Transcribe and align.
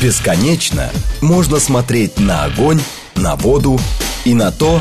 Бесконечно 0.00 0.90
можно 1.20 1.58
смотреть 1.58 2.20
на 2.20 2.44
огонь, 2.44 2.80
на 3.16 3.34
воду 3.34 3.80
и 4.24 4.32
на 4.32 4.52
то, 4.52 4.80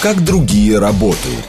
как 0.00 0.24
другие 0.24 0.78
работают. 0.78 1.44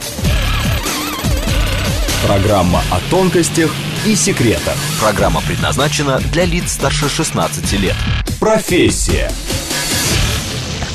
Программа 2.26 2.82
о 2.90 3.00
тонкостях 3.10 3.70
и 4.04 4.14
секретах. 4.14 4.76
Программа 5.00 5.40
предназначена 5.40 6.20
для 6.30 6.44
лиц 6.44 6.72
старше 6.72 7.08
16 7.08 7.72
лет. 7.80 7.96
Профессия. 8.38 9.30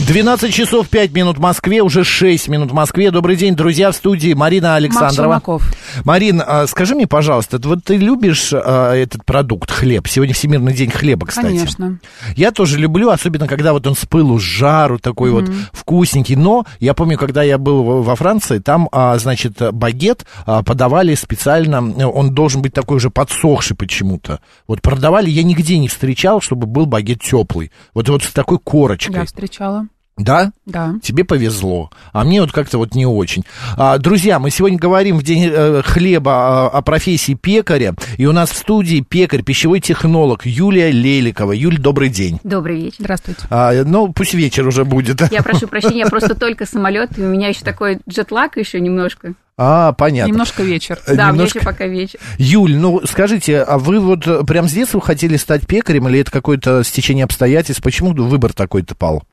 12 0.08 0.54
часов 0.54 0.90
5 0.90 1.14
минут 1.14 1.38
в 1.38 1.42
Москве, 1.42 1.82
уже 1.82 2.04
6 2.04 2.50
минут 2.50 2.70
в 2.70 2.74
Москве. 2.74 3.10
Добрый 3.10 3.36
день, 3.36 3.56
друзья, 3.56 3.92
в 3.92 3.96
студии 3.96 4.34
Марина 4.34 4.76
Александрова. 4.76 5.42
Макс 5.48 5.64
Марин, 6.04 6.42
а, 6.46 6.68
скажи 6.68 6.96
мне, 6.96 7.08
пожалуйста, 7.08 7.60
вот 7.64 7.84
ты 7.84 7.98
любишь 7.98 8.52
а, 8.54 8.94
этот 8.94 9.26
продукт, 9.26 9.72
хлеб? 9.72 10.08
Сегодня 10.08 10.34
Всемирный 10.34 10.74
день 10.74 10.92
хлеба, 10.92 11.28
кстати. 11.28 11.48
Конечно. 11.48 12.00
Я 12.36 12.52
тоже 12.52 12.78
люблю, 12.78 13.10
особенно 13.10 13.48
когда 13.48 13.74
вот 13.74 13.86
он 13.88 13.96
с 13.96 14.06
пылу, 14.06 14.40
с 14.40 14.44
жару, 14.44 15.00
такой 15.00 15.32
mm-hmm. 15.32 15.46
вот 15.46 15.52
вкусненький. 15.74 16.36
Но 16.36 16.66
я 16.80 16.94
помню, 16.94 17.18
когда 17.18 17.44
я 17.44 17.58
был 17.58 18.02
во 18.04 18.16
Франции, 18.16 18.60
там, 18.60 18.90
а, 18.92 19.18
значит, 19.18 19.62
багет 19.74 20.26
подавали 20.46 21.16
специально, 21.16 21.80
он 22.08 22.34
должен 22.34 22.62
быть 22.62 22.74
такой 22.74 22.98
уже 22.98 23.10
подсохший 23.10 23.76
почему-то. 23.76 24.40
Вот 24.68 24.82
продавали, 24.82 25.30
я 25.30 25.44
нигде 25.44 25.78
не 25.78 25.88
встречал, 25.88 26.42
чтобы 26.42 26.68
был 26.68 26.86
багет 26.86 27.22
теплый. 27.22 27.72
Вот, 27.94 28.10
вот 28.10 28.24
с 28.24 28.32
такой 28.32 28.60
корочкой. 28.60 29.16
Я 29.16 29.26
встречала. 29.26 29.88
Да? 30.18 30.52
Да. 30.66 30.96
Тебе 31.02 31.24
повезло. 31.24 31.90
А 32.12 32.24
мне 32.24 32.42
вот 32.42 32.52
как-то 32.52 32.78
вот 32.78 32.96
не 32.96 33.06
очень. 33.06 33.44
А, 33.78 33.98
друзья, 33.98 34.40
мы 34.40 34.52
сегодня 34.52 34.78
говорим 34.78 35.18
в 35.18 35.24
день 35.24 35.50
э, 35.52 35.82
хлеба 35.84 36.68
о, 36.68 36.70
о 36.70 36.82
профессии 36.82 37.34
пекаря. 37.34 37.96
И 38.18 38.26
у 38.26 38.32
нас 38.32 38.52
в 38.52 38.58
студии 38.58 39.00
пекарь, 39.08 39.42
пищевой 39.42 39.80
технолог 39.80 40.46
Юлия 40.46 40.92
Леликова. 40.92 41.54
Юль, 41.54 41.80
добрый 41.80 42.10
день. 42.10 42.40
Добрый 42.44 42.78
вечер. 42.78 42.98
Здравствуйте. 43.00 43.42
А, 43.50 43.84
ну, 43.84 44.12
пусть 44.12 44.34
вечер 44.34 44.68
уже 44.68 44.86
будет. 44.86 45.32
Я 45.32 45.42
прошу 45.42 45.68
прощения, 45.68 46.06
просто 46.06 46.36
только 46.36 46.66
самолет, 46.66 47.18
и 47.18 47.22
у 47.22 47.28
меня 47.28 47.48
еще 47.48 47.62
такой 47.62 48.00
джетлаг 48.08 48.58
еще 48.58 48.80
немножко. 48.80 49.34
А, 49.58 49.94
понятно. 49.94 50.32
Немножко 50.32 50.64
вечер. 50.64 51.00
Да, 51.08 51.30
Немножко... 51.30 51.60
еще 51.60 51.66
пока 51.66 51.86
вечер. 51.86 52.20
Юль, 52.38 52.76
ну 52.76 53.02
скажите, 53.06 53.62
а 53.62 53.78
вы 53.78 54.00
вот 54.00 54.48
прям 54.48 54.68
с 54.68 54.72
детства 54.72 55.00
хотели 55.00 55.38
стать 55.38 55.68
пекарем, 55.68 56.08
или 56.08 56.20
это 56.20 56.32
какое-то 56.32 56.84
стечение 56.84 57.26
обстоятельств? 57.26 57.84
Почему 57.84 58.14
выбор 58.14 58.54
такой-то 58.54 58.96
пал? 58.96 59.24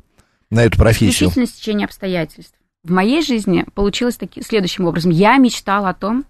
На 0.51 0.65
эту 0.65 0.79
профессию? 0.79 1.29
Исключительно 1.29 1.47
стечение 1.47 1.85
обстоятельств. 1.87 2.55
В 2.85 2.91
моей 2.91 3.23
жизни 3.23 3.65
получилось 3.75 4.17
таки, 4.17 4.43
следующим 4.43 4.87
образом. 4.87 5.11
Я 5.11 5.37
мечтала 5.37 5.91
о 5.91 5.95
том, 5.95 6.25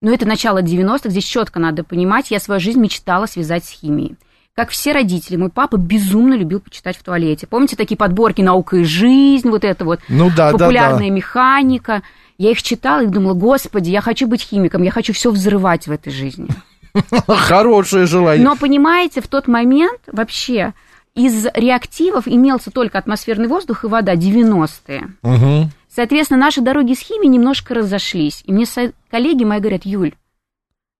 ну 0.00 0.12
это 0.12 0.26
начало 0.26 0.62
90-х, 0.62 1.08
здесь 1.08 1.24
четко 1.24 1.58
надо 1.58 1.82
понимать, 1.82 2.30
я 2.30 2.40
свою 2.40 2.60
жизнь 2.60 2.80
мечтала 2.80 3.26
связать 3.26 3.64
с 3.64 3.70
химией. 3.70 4.16
Как 4.54 4.70
все 4.70 4.92
родители, 4.92 5.36
мой 5.36 5.50
папа 5.50 5.76
безумно 5.76 6.34
любил 6.34 6.60
почитать 6.60 6.96
в 6.96 7.02
туалете. 7.04 7.46
Помните 7.46 7.76
такие 7.76 7.96
подборки 7.96 8.42
«Наука 8.42 8.78
и 8.78 8.84
жизнь», 8.84 9.48
вот 9.48 9.64
это 9.64 9.84
вот, 9.84 10.00
ну, 10.08 10.30
да, 10.36 10.50
популярная 10.50 10.98
да, 10.98 11.04
да. 11.06 11.10
механика. 11.10 12.02
Я 12.38 12.50
их 12.50 12.62
читала 12.62 13.04
и 13.04 13.06
думала, 13.06 13.34
господи, 13.34 13.90
я 13.90 14.00
хочу 14.00 14.26
быть 14.26 14.42
химиком, 14.42 14.82
я 14.82 14.90
хочу 14.90 15.12
все 15.12 15.30
взрывать 15.30 15.86
в 15.86 15.92
этой 15.92 16.12
жизни. 16.12 16.48
Хорошее 17.28 18.06
желание. 18.06 18.44
Но 18.44 18.56
понимаете, 18.56 19.20
в 19.20 19.28
тот 19.28 19.46
момент 19.46 20.00
вообще 20.10 20.74
из 21.14 21.46
реактивов 21.54 22.28
имелся 22.28 22.70
только 22.70 22.98
атмосферный 22.98 23.48
воздух 23.48 23.84
и 23.84 23.88
вода 23.88 24.14
90-е. 24.14 25.14
Угу. 25.22 25.70
Соответственно, 25.88 26.40
наши 26.40 26.60
дороги 26.60 26.94
с 26.94 27.00
химией 27.00 27.28
немножко 27.28 27.74
разошлись. 27.74 28.42
И 28.46 28.52
мне 28.52 28.64
коллеги 29.10 29.44
мои 29.44 29.58
говорят, 29.58 29.84
Юль, 29.84 30.14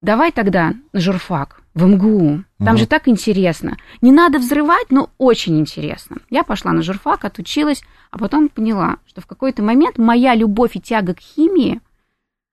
давай 0.02 0.32
тогда 0.32 0.74
на 0.92 1.00
журфак, 1.00 1.62
в 1.74 1.86
МГУ. 1.86 2.44
Там 2.58 2.74
угу. 2.74 2.78
же 2.78 2.86
так 2.86 3.06
интересно. 3.06 3.76
Не 4.00 4.10
надо 4.10 4.38
взрывать, 4.38 4.90
но 4.90 5.10
очень 5.18 5.58
интересно. 5.58 6.16
Я 6.30 6.42
пошла 6.42 6.72
на 6.72 6.82
журфак, 6.82 7.24
отучилась, 7.24 7.82
а 8.10 8.18
потом 8.18 8.48
поняла, 8.48 8.96
что 9.06 9.20
в 9.20 9.26
какой-то 9.26 9.62
момент 9.62 9.98
моя 9.98 10.34
любовь 10.34 10.74
и 10.74 10.80
тяга 10.80 11.14
к 11.14 11.20
химии, 11.20 11.80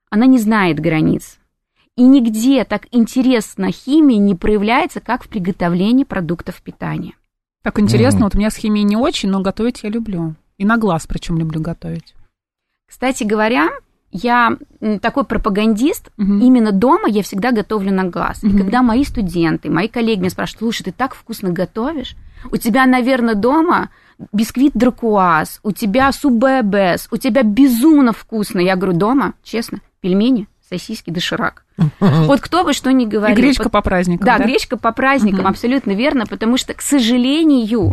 она 0.09 0.27
не 0.27 0.37
знает 0.37 0.79
границ. 0.79 1.39
И 1.95 2.03
нигде 2.03 2.66
так 2.66 2.87
интересно 2.91 3.72
химия 3.72 4.17
не 4.17 4.35
проявляется, 4.35 4.99
как 4.99 5.23
в 5.23 5.29
приготовлении 5.29 6.03
продуктов 6.03 6.61
питания. 6.61 7.13
Так 7.65 7.79
интересно, 7.79 8.19
mm. 8.19 8.23
вот 8.25 8.35
у 8.35 8.37
меня 8.37 8.51
с 8.51 8.55
химией 8.57 8.85
не 8.85 8.95
очень, 8.95 9.27
но 9.27 9.41
готовить 9.41 9.79
я 9.81 9.89
люблю. 9.89 10.35
И 10.59 10.65
на 10.65 10.77
глаз 10.77 11.07
причем 11.07 11.39
люблю 11.39 11.59
готовить. 11.59 12.13
Кстати 12.87 13.23
говоря, 13.23 13.69
я 14.11 14.55
такой 15.01 15.23
пропагандист, 15.23 16.11
угу. 16.15 16.35
именно 16.35 16.71
дома 16.71 17.09
я 17.09 17.23
всегда 17.23 17.51
готовлю 17.51 17.91
на 17.91 18.03
глаз. 18.03 18.43
Угу. 18.43 18.51
И 18.51 18.57
когда 18.59 18.83
мои 18.83 19.03
студенты, 19.03 19.71
мои 19.71 19.87
коллеги 19.87 20.19
меня 20.19 20.29
спрашивают, 20.29 20.59
слушай, 20.59 20.83
ты 20.83 20.91
так 20.91 21.15
вкусно 21.15 21.49
готовишь, 21.49 22.15
у 22.51 22.57
тебя, 22.57 22.85
наверное, 22.85 23.33
дома 23.33 23.89
бисквит 24.31 24.73
дракуаз, 24.75 25.59
у 25.63 25.71
тебя 25.71 26.11
суббс, 26.11 27.07
у 27.09 27.17
тебя 27.17 27.41
безумно 27.41 28.13
вкусно. 28.13 28.59
Я 28.59 28.75
говорю, 28.75 28.95
дома, 28.95 29.33
честно, 29.41 29.79
пельмени, 30.01 30.47
сосиски, 30.69 31.09
доширак. 31.09 31.63
Вот 31.99 32.39
кто 32.39 32.63
бы 32.63 32.73
что 32.73 32.91
ни 32.91 33.05
говорил. 33.05 33.37
И 33.37 33.41
гречка 33.41 33.69
по 33.69 33.81
праздникам. 33.81 34.25
Да, 34.25 34.37
да? 34.37 34.45
гречка 34.45 34.77
по 34.77 34.91
праздникам, 34.91 35.41
угу. 35.41 35.49
абсолютно 35.49 35.91
верно, 35.91 36.25
потому 36.25 36.57
что, 36.57 36.73
к 36.73 36.81
сожалению, 36.81 37.91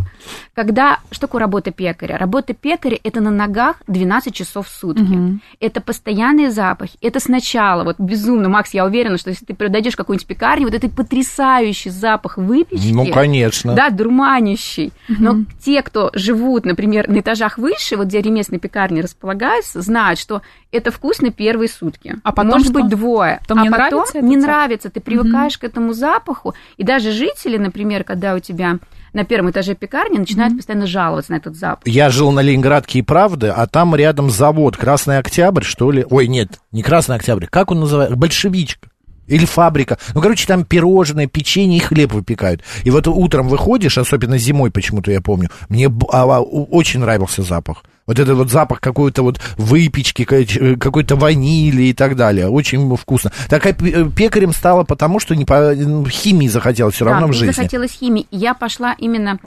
когда... 0.53 0.99
Что 1.11 1.21
такое 1.21 1.41
работа 1.41 1.71
пекаря? 1.71 2.17
Работа 2.17 2.53
пекаря– 2.53 2.97
это 3.03 3.21
на 3.21 3.31
ногах 3.31 3.77
12 3.87 4.33
часов 4.33 4.67
в 4.67 4.71
сутки. 4.71 5.01
Угу. 5.01 5.39
Это 5.59 5.81
постоянные 5.81 6.51
запахи. 6.51 6.97
Это 7.01 7.19
сначала, 7.19 7.83
вот 7.83 7.99
безумно, 7.99 8.49
Макс, 8.49 8.73
я 8.73 8.85
уверена, 8.85 9.17
что 9.17 9.29
если 9.29 9.45
ты 9.45 9.53
подойдешь 9.53 9.93
в 9.93 9.97
какую-нибудь 9.97 10.27
пекарню, 10.27 10.65
вот 10.65 10.73
этот 10.73 10.93
потрясающий 10.95 11.89
запах 11.89 12.37
выпечки. 12.37 12.91
Ну, 12.93 13.07
конечно. 13.11 13.73
Да, 13.73 13.89
дурманящий. 13.89 14.93
Угу. 15.09 15.17
Но 15.19 15.45
те, 15.63 15.81
кто 15.81 16.09
живут, 16.13 16.65
например, 16.65 17.09
на 17.09 17.19
этажах 17.19 17.57
выше, 17.57 17.97
вот 17.97 18.07
где 18.07 18.21
ремесленные 18.21 18.59
пекарни 18.59 19.01
располагаются, 19.01 19.81
знают, 19.81 20.19
что 20.19 20.41
это 20.71 20.91
вкусно 20.91 21.31
первые 21.31 21.69
сутки. 21.69 22.15
А 22.23 22.31
потом 22.31 22.62
Может 22.63 22.73
что? 22.73 22.81
быть, 22.81 22.89
двое. 22.89 23.39
Потом 23.41 23.59
а 23.59 23.63
не 23.63 23.69
потом 23.69 23.89
нравится 23.89 24.21
не 24.21 24.39
запах? 24.39 24.47
нравится. 24.47 24.89
Ты 24.89 24.99
привыкаешь 24.99 25.55
угу. 25.55 25.61
к 25.61 25.63
этому 25.63 25.93
запаху. 25.93 26.53
И 26.77 26.83
даже 26.83 27.11
жители, 27.11 27.57
например, 27.57 28.03
когда 28.03 28.35
у 28.35 28.39
тебя 28.39 28.79
на 29.13 29.25
первом 29.25 29.51
этаже 29.51 29.75
пекарни 29.75 30.17
начинают 30.17 30.53
mm-hmm. 30.53 30.57
постоянно 30.57 30.87
жаловаться 30.87 31.31
на 31.31 31.35
этот 31.35 31.55
запах. 31.55 31.87
Я 31.87 32.09
жил 32.09 32.31
на 32.31 32.39
Ленинградке 32.39 32.99
и 32.99 33.01
правды, 33.03 33.49
а 33.49 33.67
там 33.67 33.95
рядом 33.95 34.29
завод 34.31 34.75
Красный 34.75 35.19
Октябрь, 35.19 35.63
что 35.63 35.91
ли? 35.91 36.05
Ой, 36.09 36.27
нет, 36.27 36.59
не 36.71 36.81
Красный 36.81 37.15
Октябрь. 37.15 37.45
Как 37.45 37.69
он 37.71 37.79
называется? 37.79 38.15
Большевичка. 38.15 38.89
Или 39.27 39.45
фабрика. 39.45 39.99
Ну, 40.13 40.21
короче, 40.21 40.45
там 40.45 40.65
пирожные, 40.65 41.27
печенье 41.27 41.77
и 41.77 41.81
хлеб 41.81 42.11
выпекают. 42.11 42.61
И 42.83 42.91
вот 42.91 43.07
утром 43.07 43.47
выходишь, 43.47 43.97
особенно 43.97 44.37
зимой 44.37 44.69
почему-то 44.69 45.11
я 45.11 45.21
помню, 45.21 45.49
мне 45.69 45.87
а, 45.87 46.23
а, 46.23 46.41
очень 46.41 46.99
нравился 46.99 47.41
запах. 47.41 47.83
Вот 48.05 48.19
этот 48.19 48.35
вот 48.35 48.49
запах 48.49 48.81
какой-то 48.81 49.23
вот 49.23 49.39
выпечки, 49.57 50.27
э, 50.29 50.75
какой-то 50.75 51.15
ванили 51.15 51.83
и 51.83 51.93
так 51.93 52.15
далее. 52.15 52.49
Очень 52.49 52.95
вкусно. 52.97 53.31
Такая 53.49 53.73
э, 53.73 54.09
пекарем 54.09 54.53
стала 54.53 54.83
потому, 54.83 55.19
что 55.19 55.35
не 55.35 55.45
по 55.45 55.73
ну, 55.73 56.05
химии 56.07 56.47
захотелось 56.47 56.95
все 56.95 57.05
да, 57.05 57.11
равно 57.11 57.27
в 57.27 57.33
жизни. 57.33 57.51
захотелось 57.51 57.91
химии. 57.91 58.27
Я 58.31 58.53
пошла 58.53 58.93
именно 58.97 59.39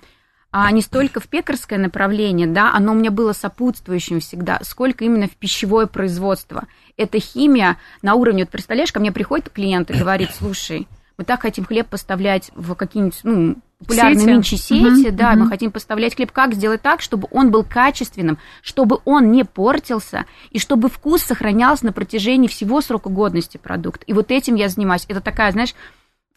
а 0.59 0.71
не 0.71 0.81
столько 0.81 1.21
в 1.21 1.28
пекарское 1.28 1.78
направление, 1.78 2.47
да, 2.47 2.72
оно 2.72 2.93
у 2.93 2.95
меня 2.95 3.11
было 3.11 3.34
сопутствующим 3.34 4.21
всегда, 4.21 4.59
сколько 4.62 5.05
именно 5.05 5.27
в 5.27 5.33
пищевое 5.33 5.87
производство. 5.87 6.65
Это 6.97 7.21
химия 7.21 7.77
на 8.00 8.15
уровне, 8.15 8.45
вот 8.45 8.50
представляешь, 8.50 8.91
ко 8.91 8.99
мне 8.99 9.12
приходит 9.12 9.50
клиент 9.50 9.91
и 9.91 9.99
говорит, 9.99 10.31
слушай, 10.34 10.89
мы 11.19 11.25
так 11.25 11.43
хотим 11.43 11.65
хлеб 11.65 11.88
поставлять 11.88 12.50
в 12.54 12.75
какие-нибудь, 12.75 13.21
ну, 13.22 13.56
популярные 13.78 14.21
Сети. 14.21 14.31
нынче 14.31 14.56
сети, 14.56 15.09
Мгм, 15.09 15.16
да, 15.16 15.31
мгм. 15.32 15.41
мы 15.41 15.49
хотим 15.49 15.71
поставлять 15.71 16.15
хлеб, 16.15 16.32
как 16.32 16.54
сделать 16.54 16.82
так, 16.82 17.00
чтобы 17.00 17.28
он 17.31 17.50
был 17.50 17.62
качественным, 17.65 18.38
чтобы 18.62 19.00
он 19.04 19.31
не 19.32 19.44
портился, 19.44 20.25
и 20.50 20.59
чтобы 20.59 20.88
вкус 20.88 21.22
сохранялся 21.22 21.87
на 21.87 21.93
протяжении 21.93 22.49
всего 22.49 22.81
срока 22.81 23.09
годности 23.10 23.56
продукта. 23.59 24.04
И 24.06 24.12
вот 24.12 24.31
этим 24.31 24.54
я 24.54 24.69
занимаюсь. 24.69 25.04
Это 25.09 25.21
такая, 25.21 25.53
знаешь, 25.53 25.75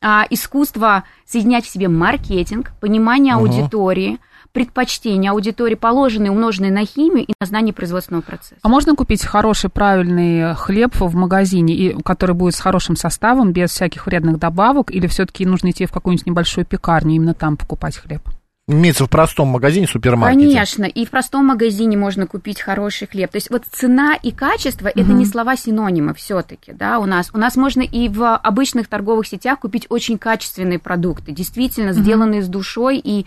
а, 0.02 0.26
искусство 0.30 1.04
соединять 1.26 1.66
в 1.66 1.70
себе 1.70 1.88
маркетинг, 1.90 2.72
понимание 2.80 3.36
Мгм. 3.36 3.44
аудитории, 3.46 4.20
предпочтения 4.52 5.32
аудитории, 5.32 5.76
положенные, 5.76 6.32
умноженные 6.32 6.72
на 6.72 6.86
химию 6.86 7.26
и 7.26 7.34
на 7.40 7.48
знание 7.48 7.74
производственного 7.74 8.22
процесса. 8.22 8.56
А 8.62 8.70
можно 8.70 8.96
купить 8.96 9.24
хороший, 9.24 9.70
правильный 9.70 10.56
хлеб 10.56 10.96
в 11.00 11.16
магазине, 11.16 11.74
и, 11.76 12.02
который 12.04 12.36
будет 12.36 12.56
с 12.56 12.60
хорошим 12.60 12.96
составом, 12.96 13.54
без 13.54 13.72
всяких 13.72 14.06
вредных 14.06 14.40
добавок, 14.40 14.92
или 14.92 15.08
все-таки 15.08 15.46
нужно 15.46 15.72
идти 15.72 15.86
в 15.86 15.92
какую-нибудь 15.92 16.26
небольшую 16.26 16.66
пекарню, 16.66 17.16
именно 17.16 17.34
там 17.34 17.58
покупать 17.58 17.98
хлеб? 17.98 18.22
Имеется 18.68 19.06
в 19.06 19.10
простом 19.10 19.48
магазине, 19.48 19.88
супермаркете. 19.88 20.46
Конечно, 20.46 20.84
и 20.84 21.04
в 21.04 21.10
простом 21.10 21.46
магазине 21.48 21.98
можно 21.98 22.28
купить 22.28 22.62
хороший 22.62 23.08
хлеб. 23.08 23.32
То 23.32 23.38
есть 23.38 23.50
вот 23.50 23.64
цена 23.72 24.14
и 24.14 24.32
качество 24.32 24.88
это 24.88 25.02
Мгм. 25.06 25.18
не 25.18 25.26
слова 25.26 25.56
синонимы 25.56 26.14
все-таки, 26.14 26.72
да, 26.74 27.00
у 27.00 27.06
нас. 27.08 27.32
У 27.34 27.40
нас 27.40 27.56
можно 27.56 27.82
и 27.82 28.10
в 28.10 28.36
обычных 28.36 28.88
торговых 28.88 29.26
сетях 29.26 29.60
купить 29.60 29.88
очень 29.90 30.20
качественные 30.20 30.78
продукты, 30.78 31.32
действительно 31.32 31.94
сделанные 31.94 32.44
с 32.44 32.48
душой 32.48 33.02
и 33.04 33.26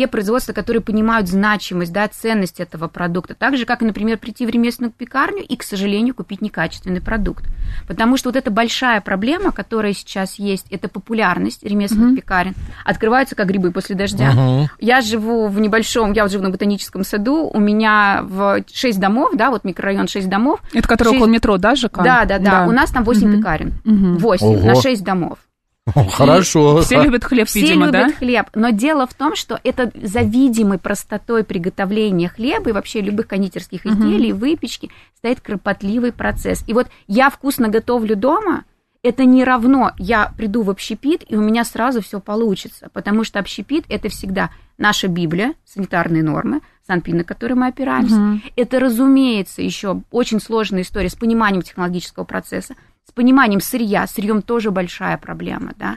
те 0.00 0.06
производства, 0.06 0.54
которые 0.54 0.80
понимают 0.80 1.28
значимость, 1.28 1.92
да, 1.92 2.08
ценность 2.08 2.58
этого 2.58 2.88
продукта. 2.88 3.34
Так 3.34 3.58
же, 3.58 3.66
как, 3.66 3.82
например, 3.82 4.16
прийти 4.16 4.46
в 4.46 4.48
ремесленную 4.48 4.94
пекарню 4.96 5.44
и, 5.46 5.56
к 5.56 5.62
сожалению, 5.62 6.14
купить 6.14 6.40
некачественный 6.40 7.02
продукт. 7.02 7.44
Потому 7.86 8.16
что 8.16 8.30
вот 8.30 8.36
эта 8.36 8.50
большая 8.50 9.02
проблема, 9.02 9.52
которая 9.52 9.92
сейчас 9.92 10.38
есть, 10.38 10.64
это 10.70 10.88
популярность 10.88 11.62
ремесленных 11.62 12.12
uh-huh. 12.12 12.16
пекарен. 12.16 12.54
Открываются 12.82 13.34
как 13.34 13.48
грибы 13.48 13.72
после 13.72 13.94
дождя. 13.94 14.32
Uh-huh. 14.32 14.68
Я 14.78 15.02
живу 15.02 15.48
в 15.48 15.60
небольшом, 15.60 16.12
я 16.12 16.22
вот 16.22 16.32
живу 16.32 16.44
на 16.44 16.50
ботаническом 16.50 17.04
саду, 17.04 17.50
у 17.52 17.60
меня 17.60 18.20
в 18.22 18.64
6 18.72 18.98
домов, 18.98 19.32
да, 19.34 19.50
вот 19.50 19.64
микрорайон 19.64 20.08
6 20.08 20.30
домов. 20.30 20.60
Это 20.72 20.88
который 20.88 21.08
6... 21.08 21.16
около 21.16 21.30
метро, 21.30 21.58
да, 21.58 21.74
ЖК? 21.74 21.98
Да, 22.02 22.24
да, 22.24 22.38
да. 22.38 22.50
да. 22.50 22.66
У 22.66 22.72
нас 22.72 22.90
там 22.90 23.04
8 23.04 23.20
uh-huh. 23.20 23.36
пекарен. 23.36 23.74
Uh-huh. 23.84 24.16
8 24.16 24.46
Ого. 24.46 24.66
на 24.66 24.74
6 24.76 25.04
домов. 25.04 25.38
Хорошо. 25.86 26.82
Все 26.82 27.02
любят 27.02 27.24
хлеб, 27.24 27.48
Все 27.48 27.60
видимо, 27.60 27.86
любят 27.86 28.08
да? 28.08 28.12
хлеб, 28.12 28.46
но 28.54 28.70
дело 28.70 29.06
в 29.06 29.14
том, 29.14 29.34
что 29.34 29.58
это 29.64 29.90
за 29.94 30.20
видимой 30.20 30.78
простотой 30.78 31.44
приготовления 31.44 32.28
хлеба 32.28 32.70
и 32.70 32.72
вообще 32.72 33.00
любых 33.00 33.26
кондитерских 33.28 33.86
изделий, 33.86 34.32
угу. 34.32 34.40
выпечки 34.40 34.90
стоит 35.16 35.40
кропотливый 35.40 36.12
процесс. 36.12 36.64
И 36.66 36.72
вот 36.72 36.88
я 37.06 37.30
вкусно 37.30 37.68
готовлю 37.68 38.16
дома, 38.16 38.64
это 39.02 39.24
не 39.24 39.44
равно 39.44 39.92
я 39.98 40.32
приду 40.36 40.62
в 40.62 40.70
общепит, 40.70 41.24
и 41.28 41.34
у 41.34 41.40
меня 41.40 41.64
сразу 41.64 42.02
все 42.02 42.20
получится, 42.20 42.90
потому 42.92 43.24
что 43.24 43.38
общепит– 43.38 43.84
это 43.88 44.10
всегда 44.10 44.50
наша 44.76 45.08
Библия, 45.08 45.54
санитарные 45.64 46.22
нормы, 46.22 46.60
санпин, 46.86 47.18
на 47.18 47.24
которые 47.24 47.56
мы 47.56 47.68
опираемся. 47.68 48.16
Угу. 48.16 48.40
Это, 48.56 48.78
разумеется, 48.78 49.62
еще 49.62 50.02
очень 50.10 50.40
сложная 50.40 50.82
история 50.82 51.08
с 51.08 51.14
пониманием 51.14 51.62
технологического 51.62 52.24
процесса, 52.24 52.74
с 53.08 53.12
пониманием 53.12 53.60
сырья. 53.60 54.06
Сырьем 54.06 54.42
тоже 54.42 54.70
большая 54.70 55.18
проблема, 55.18 55.72
да. 55.76 55.96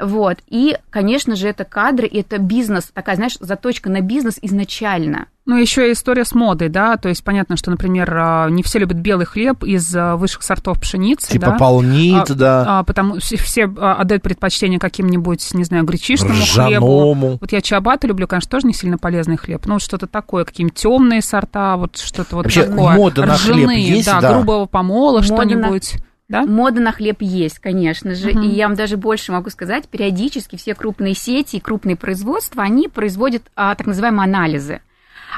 Вот. 0.00 0.38
И, 0.46 0.76
конечно 0.90 1.34
же, 1.34 1.48
это 1.48 1.64
кадры, 1.64 2.06
и 2.06 2.20
это 2.20 2.38
бизнес, 2.38 2.90
такая, 2.92 3.16
знаешь, 3.16 3.36
заточка 3.40 3.90
на 3.90 4.00
бизнес 4.00 4.38
изначально. 4.40 5.26
Ну, 5.44 5.56
еще 5.56 5.88
и 5.88 5.92
история 5.92 6.26
с 6.26 6.34
модой, 6.34 6.68
да, 6.68 6.98
то 6.98 7.08
есть 7.08 7.24
понятно, 7.24 7.56
что, 7.56 7.70
например, 7.70 8.14
а, 8.14 8.50
не 8.50 8.62
все 8.62 8.78
любят 8.78 8.98
белый 8.98 9.24
хлеб 9.24 9.64
из 9.64 9.96
а, 9.96 10.16
высших 10.16 10.42
сортов 10.42 10.78
пшеницы, 10.78 11.32
типа 11.32 11.46
да. 11.46 11.52
полнит, 11.52 12.30
а, 12.30 12.34
да. 12.34 12.64
А, 12.66 12.84
потому 12.84 13.18
все 13.18 13.64
отдают 13.64 14.22
предпочтение 14.22 14.78
каким-нибудь, 14.78 15.54
не 15.54 15.64
знаю, 15.64 15.84
гречишному 15.84 16.34
Ржаному. 16.42 17.14
хлебу. 17.14 17.38
Вот 17.40 17.50
я 17.50 17.62
чабату 17.62 18.06
люблю, 18.06 18.28
конечно, 18.28 18.50
тоже 18.50 18.66
не 18.66 18.74
сильно 18.74 18.98
полезный 18.98 19.38
хлеб, 19.38 19.64
но 19.64 19.74
вот 19.74 19.82
что-то 19.82 20.06
такое, 20.06 20.44
какие-нибудь 20.44 20.76
темные 20.76 21.22
сорта, 21.22 21.78
вот 21.78 21.96
что-то 21.96 22.36
вот 22.36 22.44
Вообще, 22.44 22.64
такое. 22.64 22.94
мода 22.94 23.24
на 23.24 23.34
хлеб 23.34 23.70
есть, 23.70 24.06
да, 24.06 24.20
да. 24.20 24.34
грубого 24.34 24.66
помола, 24.66 25.22
что-нибудь. 25.22 25.94
На 25.94 26.07
да? 26.28 26.44
Мода 26.44 26.80
на 26.80 26.92
хлеб 26.92 27.22
есть, 27.22 27.58
конечно 27.58 28.14
же. 28.14 28.30
Угу. 28.30 28.40
И 28.40 28.48
я 28.48 28.68
вам 28.68 28.76
даже 28.76 28.96
больше 28.96 29.32
могу 29.32 29.50
сказать, 29.50 29.88
периодически 29.88 30.56
все 30.56 30.74
крупные 30.74 31.14
сети 31.14 31.56
и 31.56 31.60
крупные 31.60 31.96
производства, 31.96 32.62
они 32.62 32.88
производят 32.88 33.42
а, 33.56 33.74
так 33.74 33.86
называемые 33.86 34.24
анализы. 34.24 34.82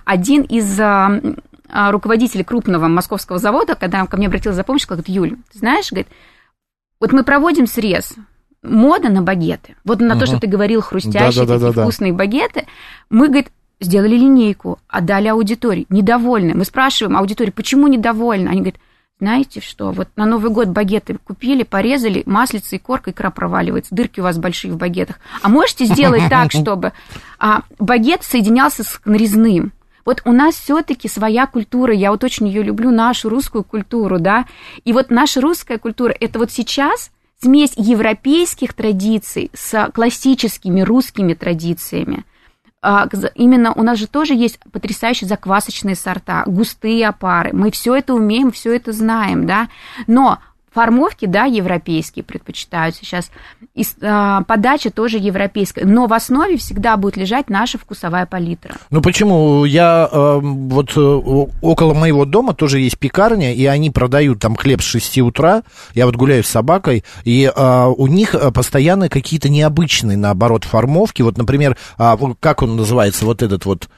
Один 0.05 0.43
из 0.43 0.79
а, 0.81 1.21
а, 1.69 1.93
руководителей 1.93 2.43
крупного 2.43 2.89
московского 2.89 3.39
завода, 3.39 3.77
когда 3.77 4.01
он 4.01 4.09
ко 4.09 4.17
мне 4.17 4.27
обратился 4.27 4.57
за 4.57 4.65
помощью, 4.65 4.89
говорит, 4.89 5.09
Юль, 5.09 5.37
ты 5.53 5.59
знаешь, 5.59 5.91
говорит, 5.91 6.09
вот 6.99 7.13
мы 7.13 7.23
проводим 7.23 7.67
срез, 7.67 8.15
мода 8.63 9.09
на 9.09 9.23
багеты, 9.23 9.77
вот 9.85 10.01
на 10.01 10.15
угу. 10.15 10.21
то, 10.21 10.27
что 10.27 10.41
ты 10.41 10.49
говорил, 10.49 10.81
хрустящие, 10.81 11.47
да, 11.47 11.55
да, 11.55 11.55
такие 11.55 11.73
да, 11.73 11.83
вкусные 11.83 12.13
багеты, 12.13 12.67
мы, 13.09 13.29
говорит, 13.29 13.53
сделали 13.81 14.17
линейку, 14.17 14.79
отдали 14.89 15.29
аудитории, 15.29 15.87
недовольны. 15.89 16.55
Мы 16.55 16.65
спрашиваем 16.65 17.17
аудиторию, 17.17 17.53
почему 17.55 17.87
недовольны? 17.87 18.49
Они 18.49 18.61
говорят, 18.61 18.81
знаете 19.21 19.61
что, 19.61 19.93
вот 19.93 20.09
на 20.17 20.25
Новый 20.25 20.51
год 20.51 20.69
багеты 20.69 21.19
купили, 21.23 21.63
порезали, 21.63 22.23
маслица 22.27 22.77
и 22.77 22.79
корка, 22.79 23.11
икра 23.11 23.31
проваливается, 23.31 23.95
дырки 23.95 24.21
у 24.21 24.23
вас 24.23 24.39
большие 24.39 24.73
в 24.73 24.77
багетах. 24.77 25.21
А 25.43 25.49
можете 25.49 25.85
сделать 25.85 26.23
так, 26.31 26.51
чтобы 26.51 26.93
а, 27.39 27.63
багет 27.79 28.25
соединялся 28.25 28.83
с 28.83 29.01
нарезным? 29.05 29.73
Вот 30.07 30.23
у 30.25 30.33
нас 30.33 30.55
все-таки 30.55 31.07
своя 31.07 31.47
культура, 31.47 31.93
я 31.93 32.11
вот 32.11 32.25
очень 32.25 32.49
ее 32.49 32.63
люблю, 32.63 32.91
нашу 32.91 33.29
русскую 33.29 33.63
культуру, 33.63 34.19
да, 34.19 34.47
и 34.85 34.93
вот 34.95 35.11
наша 35.11 35.43
русская 35.43 35.79
культура, 35.79 36.15
это 36.19 36.39
вот 36.39 36.51
сейчас 36.51 37.11
смесь 37.43 37.73
европейских 37.77 38.73
традиций 38.73 39.51
с 39.55 39.91
классическими 39.93 40.81
русскими 40.81 41.35
традициями. 41.35 42.25
А, 42.83 43.09
именно 43.35 43.73
у 43.75 43.83
нас 43.83 43.99
же 43.99 44.07
тоже 44.07 44.35
есть 44.35 44.59
потрясающие 44.73 45.29
заквасочные 45.29 45.95
сорта, 45.95 46.45
густые 46.47 47.09
опары. 47.09 47.51
Мы 47.53 47.71
все 47.71 47.95
это 47.95 48.15
умеем, 48.15 48.51
все 48.51 48.75
это 48.75 48.93
знаем, 48.93 49.47
да. 49.47 49.69
Но 50.07 50.39
Формовки, 50.73 51.27
да, 51.27 51.45
европейские 51.45 52.25
предпочитают 52.25 52.95
сейчас. 52.95 53.31
И, 53.75 53.83
э, 53.83 54.39
подача 54.47 54.91
тоже 54.91 55.19
европейская. 55.19 55.85
Но 55.85 56.07
в 56.07 56.13
основе 56.13 56.57
всегда 56.57 56.97
будет 56.97 57.17
лежать 57.17 57.51
наша 57.51 57.77
вкусовая 57.79 58.27
палитра. 58.27 58.77
Ну 58.91 59.03
почему? 59.03 59.65
Я 59.65 60.09
э, 60.11 60.39
вот 60.43 60.97
э, 60.97 61.01
около 61.01 61.95
моего 61.95 62.25
дома 62.25 62.55
тоже 62.55 62.79
есть 62.81 62.99
пекарня, 62.99 63.53
и 63.53 63.65
они 63.67 63.91
продают 63.91 64.41
там 64.41 64.55
хлеб 64.55 64.81
с 64.81 64.85
6 64.85 65.19
утра. 65.19 65.63
Я 65.95 66.07
вот 66.07 66.15
гуляю 66.17 66.45
с 66.45 66.49
собакой, 66.49 67.05
и 67.25 67.51
э, 67.55 67.87
у 67.97 68.07
них 68.07 68.37
постоянно 68.55 69.09
какие-то 69.09 69.49
необычные, 69.49 70.17
наоборот, 70.17 70.65
формовки. 70.65 71.23
Вот, 71.23 71.37
например, 71.37 71.77
э, 71.99 72.17
как 72.39 72.63
он 72.63 72.77
называется, 72.77 73.25
вот 73.25 73.43
этот 73.43 73.65
вот 73.65 73.89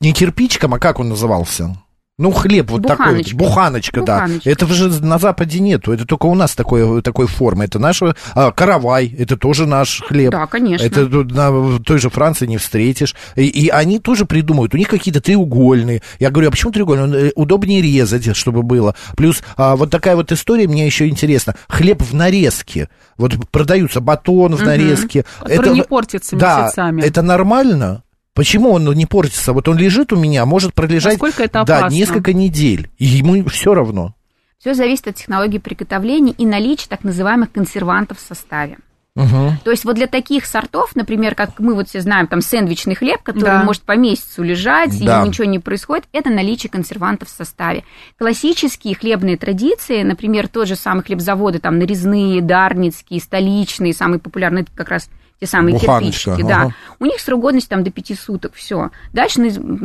не 0.00 0.12
кирпичком, 0.12 0.74
а 0.74 0.78
как 0.78 0.98
он 0.98 1.08
назывался? 1.10 1.76
Ну, 2.16 2.30
хлеб 2.30 2.70
вот 2.70 2.82
буханочка. 2.82 3.32
такой, 3.32 3.46
буханочка, 3.48 4.00
буханочка, 4.00 4.40
да. 4.44 4.50
Это 4.50 4.66
же 4.66 4.88
на 5.04 5.18
Западе 5.18 5.58
нету, 5.58 5.92
это 5.92 6.06
только 6.06 6.26
у 6.26 6.36
нас 6.36 6.54
такой, 6.54 7.02
такой 7.02 7.26
формы. 7.26 7.64
Это 7.64 7.80
наш 7.80 8.02
а, 8.34 8.52
каравай, 8.52 9.12
это 9.18 9.36
тоже 9.36 9.66
наш 9.66 10.00
хлеб. 10.00 10.30
Да, 10.30 10.46
конечно. 10.46 10.86
Это 10.86 11.08
на 11.08 11.80
той 11.80 11.98
же 11.98 12.10
Франции 12.10 12.46
не 12.46 12.56
встретишь. 12.56 13.16
И, 13.34 13.46
и 13.46 13.68
они 13.68 13.98
тоже 13.98 14.26
придумывают, 14.26 14.74
у 14.74 14.76
них 14.76 14.86
какие-то 14.86 15.20
треугольные. 15.20 16.02
Я 16.20 16.30
говорю, 16.30 16.48
а 16.48 16.50
почему 16.52 16.70
треугольные? 16.70 17.30
Э, 17.30 17.32
удобнее 17.34 17.82
резать, 17.82 18.36
чтобы 18.36 18.62
было. 18.62 18.94
Плюс 19.16 19.42
а, 19.56 19.74
вот 19.74 19.90
такая 19.90 20.14
вот 20.14 20.30
история, 20.30 20.68
мне 20.68 20.86
еще 20.86 21.08
интересна. 21.08 21.56
Хлеб 21.66 22.00
в 22.00 22.14
нарезке. 22.14 22.90
Вот 23.16 23.32
продаются 23.50 24.00
батон 24.00 24.54
в 24.54 24.62
нарезке. 24.62 25.24
Угу. 25.40 25.48
Это 25.50 25.70
не 25.70 25.82
портится 25.82 26.36
месяцами. 26.36 27.00
Да, 27.00 27.06
это 27.08 27.22
нормально? 27.22 28.04
Почему 28.34 28.72
он 28.72 28.84
не 28.92 29.06
портится? 29.06 29.52
Вот 29.52 29.68
он 29.68 29.78
лежит 29.78 30.12
у 30.12 30.16
меня, 30.16 30.44
может 30.44 30.74
пролежать 30.74 31.14
Насколько 31.14 31.44
это 31.44 31.64
да, 31.64 31.88
несколько 31.88 32.32
недель, 32.32 32.90
и 32.98 33.04
ему 33.04 33.48
все 33.48 33.74
равно. 33.74 34.14
Все 34.58 34.74
зависит 34.74 35.06
от 35.08 35.16
технологии 35.16 35.58
приготовления 35.58 36.32
и 36.32 36.44
наличия 36.44 36.88
так 36.88 37.04
называемых 37.04 37.52
консервантов 37.52 38.18
в 38.18 38.26
составе. 38.26 38.78
Угу. 39.16 39.52
То 39.62 39.70
есть 39.70 39.84
вот 39.84 39.94
для 39.94 40.08
таких 40.08 40.44
сортов, 40.44 40.96
например, 40.96 41.36
как 41.36 41.60
мы 41.60 41.74
вот 41.74 41.88
все 41.88 42.00
знаем, 42.00 42.26
там 42.26 42.40
сэндвичный 42.40 42.96
хлеб, 42.96 43.22
который 43.22 43.44
да. 43.44 43.62
может 43.62 43.82
по 43.82 43.96
месяцу 43.96 44.42
лежать, 44.42 44.98
да. 45.04 45.22
и 45.22 45.28
ничего 45.28 45.44
не 45.44 45.60
происходит, 45.60 46.06
это 46.12 46.30
наличие 46.30 46.68
консервантов 46.68 47.28
в 47.28 47.30
составе. 47.30 47.84
Классические 48.18 48.96
хлебные 48.96 49.36
традиции, 49.36 50.02
например, 50.02 50.48
тот 50.48 50.66
же 50.66 50.74
самый 50.74 51.04
хлебзаводы, 51.04 51.60
там 51.60 51.78
нарезные, 51.78 52.42
дарницкие, 52.42 53.20
столичные, 53.20 53.94
самые 53.94 54.18
популярные 54.18 54.66
как 54.74 54.88
раз 54.88 55.08
те 55.44 55.50
самые 55.50 55.74
Буханочка, 55.74 56.30
кирпичики, 56.30 56.52
ага. 56.52 56.68
да, 56.68 56.74
у 56.98 57.04
них 57.04 57.20
срок 57.20 57.42
годности 57.42 57.68
там 57.68 57.84
до 57.84 57.90
5 57.90 58.18
суток, 58.18 58.52
все. 58.54 58.90
Дальше 59.12 59.42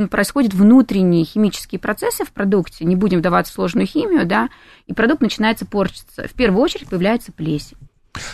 происходят 0.10 0.53
внутренние 0.53 1.25
химические 1.25 1.79
процессы 1.79 2.24
в 2.24 2.31
продукте, 2.31 2.86
не 2.86 2.95
будем 2.95 3.19
вдаваться 3.19 3.51
в 3.51 3.55
сложную 3.55 3.86
химию, 3.86 4.25
да, 4.25 4.50
и 4.88 4.93
продукт 4.93 5.22
начинается 5.22 5.65
портиться. 5.65 6.27
В 6.27 6.31
первую 6.31 6.63
очередь 6.63 6.88
появляется 6.88 7.31
плесень. 7.33 7.77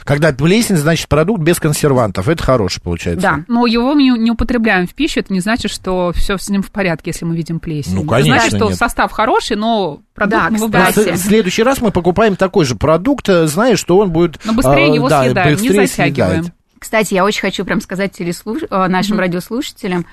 Когда 0.04 0.32
плесень, 0.32 0.78
значит, 0.78 1.08
продукт 1.08 1.42
без 1.42 1.60
консервантов. 1.60 2.30
Это 2.30 2.42
хороший, 2.42 2.82
получается. 2.82 3.22
Да. 3.22 3.44
Но 3.48 3.66
его 3.66 3.94
мы 3.94 4.04
не 4.04 4.32
употребляем 4.32 4.88
в 4.88 4.94
пищу. 4.94 5.20
Это 5.20 5.34
не 5.34 5.42
значит, 5.42 5.70
что 5.70 6.12
все 6.16 6.38
с 6.38 6.50
ним 6.50 6.62
в 6.62 6.72
порядке, 6.72 7.12
если 7.12 7.26
мы 7.26 7.36
видим 7.36 7.60
плесень. 7.60 7.96
Ну, 7.96 8.04
конечно, 8.06 8.36
Значит, 8.36 8.56
что 8.56 8.70
нет. 8.70 8.78
состав 8.78 9.12
хороший, 9.12 9.58
но 9.58 10.02
продукт 10.14 10.44
да, 10.44 10.50
мы 10.50 10.58
выбрасываем. 10.60 11.16
В 11.16 11.20
следующий 11.20 11.64
раз 11.64 11.82
мы 11.82 11.92
покупаем 11.92 12.36
такой 12.36 12.66
же 12.66 12.76
продукт, 12.76 13.28
э, 13.30 13.48
зная, 13.48 13.76
что 13.76 13.98
он 13.98 14.12
будет... 14.12 14.40
Но 14.46 14.54
быстрее 14.54 14.92
а, 14.92 14.96
его 14.96 15.10
да, 15.10 15.24
съедаем, 15.24 15.54
быстрее 15.54 15.70
не 15.70 15.88
затягиваем. 15.88 16.44
Съедает. 16.44 16.54
Кстати, 16.86 17.16
я 17.16 17.26
очень 17.26 17.42
хочу 17.42 17.66
прям 17.66 17.82
сказать 17.82 18.12
телеслуш... 18.12 18.62
Э, 18.70 18.86
нашим 18.88 19.18
mm-hmm. 19.18 19.22
радиослушателям, 19.22 20.06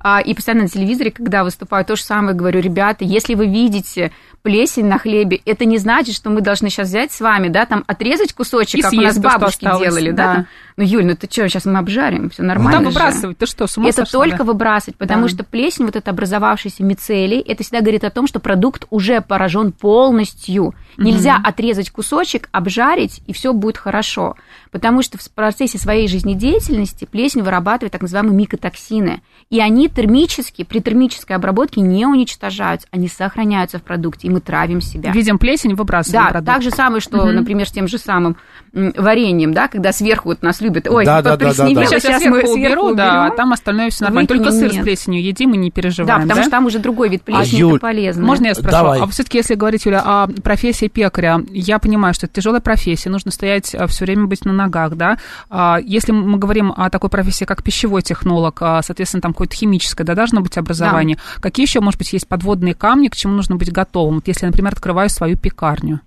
а, 0.00 0.20
и 0.20 0.34
постоянно 0.34 0.64
на 0.64 0.68
телевизоре, 0.68 1.12
когда 1.12 1.44
выступаю, 1.44 1.84
то 1.84 1.94
же 1.94 2.02
самое 2.02 2.34
говорю, 2.34 2.60
ребята, 2.60 3.04
если 3.04 3.36
вы 3.36 3.46
видите 3.46 4.10
плесень 4.42 4.86
на 4.86 4.98
хлебе, 4.98 5.40
это 5.44 5.64
не 5.64 5.78
значит, 5.78 6.14
что 6.14 6.30
мы 6.30 6.40
должны 6.40 6.70
сейчас 6.70 6.88
взять 6.88 7.12
с 7.12 7.20
вами, 7.20 7.48
да, 7.48 7.66
там 7.66 7.84
отрезать 7.86 8.32
кусочек, 8.32 8.78
и 8.78 8.82
как 8.82 8.92
у 8.92 9.00
нас 9.00 9.18
бабушки 9.18 9.64
делали, 9.64 10.10
да. 10.10 10.34
да. 10.34 10.46
Ну, 10.76 10.84
Юль, 10.84 11.06
ну 11.06 11.16
ты 11.16 11.26
что, 11.30 11.48
сейчас 11.48 11.64
мы 11.64 11.78
обжарим, 11.78 12.28
все 12.30 12.42
нормально. 12.42 12.80
Ну, 12.80 12.84
да, 12.84 12.90
выбрасывать, 12.90 13.38
ты 13.38 13.46
что, 13.46 13.66
с 13.66 13.78
ума 13.78 13.88
Это 13.88 14.04
сошла, 14.04 14.20
только 14.20 14.38
да? 14.38 14.44
выбрасывать, 14.44 14.96
потому 14.96 15.22
да. 15.22 15.28
что 15.28 15.44
плесень, 15.44 15.86
вот 15.86 15.96
это 15.96 16.10
образовавшийся 16.10 16.82
мицелий, 16.82 17.40
это 17.40 17.62
всегда 17.62 17.80
говорит 17.80 18.04
о 18.04 18.10
том, 18.10 18.26
что 18.26 18.40
продукт 18.40 18.84
уже 18.90 19.20
поражен 19.20 19.72
полностью. 19.72 20.74
Нельзя 20.98 21.36
угу. 21.36 21.48
отрезать 21.48 21.90
кусочек, 21.90 22.48
обжарить, 22.52 23.22
и 23.26 23.32
все 23.32 23.52
будет 23.52 23.78
хорошо. 23.78 24.36
Потому 24.70 25.02
что 25.02 25.18
в 25.18 25.30
процессе 25.30 25.78
своей 25.78 26.08
жизнедеятельности 26.08 27.06
плесень 27.06 27.42
вырабатывает 27.42 27.92
так 27.92 28.02
называемые 28.02 28.36
микотоксины. 28.36 29.22
И 29.50 29.60
они 29.60 29.88
термически, 29.88 30.64
при 30.64 30.80
термической 30.80 31.36
обработке 31.36 31.80
не 31.80 32.06
уничтожаются, 32.06 32.88
они 32.90 33.08
сохраняются 33.08 33.78
в 33.78 33.82
продукте, 33.82 34.26
и 34.26 34.30
мы 34.36 34.40
травим 34.40 34.80
себя. 34.80 35.12
Видим 35.12 35.38
плесень, 35.38 35.74
выбрасываем 35.74 36.26
Да, 36.26 36.30
продукт. 36.30 36.52
так 36.52 36.62
же 36.62 36.70
самое, 36.70 37.00
что, 37.00 37.22
угу. 37.22 37.30
например, 37.30 37.66
с 37.66 37.72
тем 37.72 37.88
же 37.88 37.98
самым 37.98 38.36
вареньем, 38.72 39.54
да, 39.54 39.68
когда 39.68 39.92
сверху 39.92 40.28
вот 40.28 40.42
нас 40.42 40.60
любят, 40.60 40.86
ой, 40.88 41.06
да, 41.06 41.22
да, 41.22 41.36
да, 41.36 41.54
да, 41.54 41.66
да. 41.66 41.86
Сейчас, 41.86 42.02
сейчас 42.02 42.24
мы 42.26 42.40
сверху 42.40 42.52
уберу, 42.52 42.94
да, 42.94 43.26
а 43.26 43.30
там 43.30 43.52
остальное 43.52 43.88
все 43.88 44.04
нормально. 44.04 44.28
Только 44.28 44.52
сыр 44.52 44.70
нет. 44.70 44.82
с 44.82 44.84
плесенью 44.84 45.22
едим 45.22 45.54
и 45.54 45.56
не 45.56 45.70
переживаем. 45.70 46.20
Да, 46.20 46.22
потому 46.22 46.36
да? 46.36 46.42
что 46.42 46.50
там 46.50 46.66
уже 46.66 46.78
другой 46.78 47.08
вид 47.08 47.22
плесени, 47.22 47.56
а, 47.56 47.60
Юль, 47.60 47.70
это 47.72 47.80
полезно. 47.80 48.26
Можно 48.26 48.46
я 48.48 48.54
спрошу? 48.54 48.70
Давай. 48.70 49.00
А 49.00 49.06
все-таки, 49.06 49.38
если 49.38 49.54
говорить, 49.54 49.86
Юля, 49.86 50.02
о 50.04 50.28
профессии 50.28 50.88
пекаря, 50.88 51.40
я 51.50 51.78
понимаю, 51.78 52.12
что 52.12 52.26
это 52.26 52.34
тяжелая 52.34 52.60
профессия, 52.60 53.08
нужно 53.08 53.30
стоять 53.30 53.74
а, 53.74 53.86
все 53.86 54.04
время 54.04 54.26
быть 54.26 54.44
на 54.44 54.52
ногах, 54.52 54.96
да. 54.96 55.16
А, 55.48 55.78
если 55.82 56.12
мы 56.12 56.38
говорим 56.38 56.74
о 56.76 56.90
такой 56.90 57.08
профессии, 57.08 57.46
как 57.46 57.62
пищевой 57.62 58.02
технолог, 58.02 58.58
соответственно, 58.58 59.22
там 59.22 59.32
какое-то 59.32 59.54
химическое, 59.54 60.04
да, 60.04 60.14
должно 60.14 60.42
быть 60.42 60.58
образование. 60.58 61.16
Да. 61.16 61.40
Какие 61.40 61.64
еще, 61.64 61.80
может 61.80 61.98
быть, 61.98 62.12
есть 62.12 62.28
подводные 62.28 62.74
камни, 62.74 63.08
к 63.08 63.16
чему 63.16 63.34
нужно 63.34 63.56
быть 63.56 63.72
готовым? 63.72 64.15
Вот 64.16 64.28
если, 64.28 64.46
например, 64.46 64.72
открываю 64.72 65.08
свою 65.08 65.36
пекарню. 65.36 66.00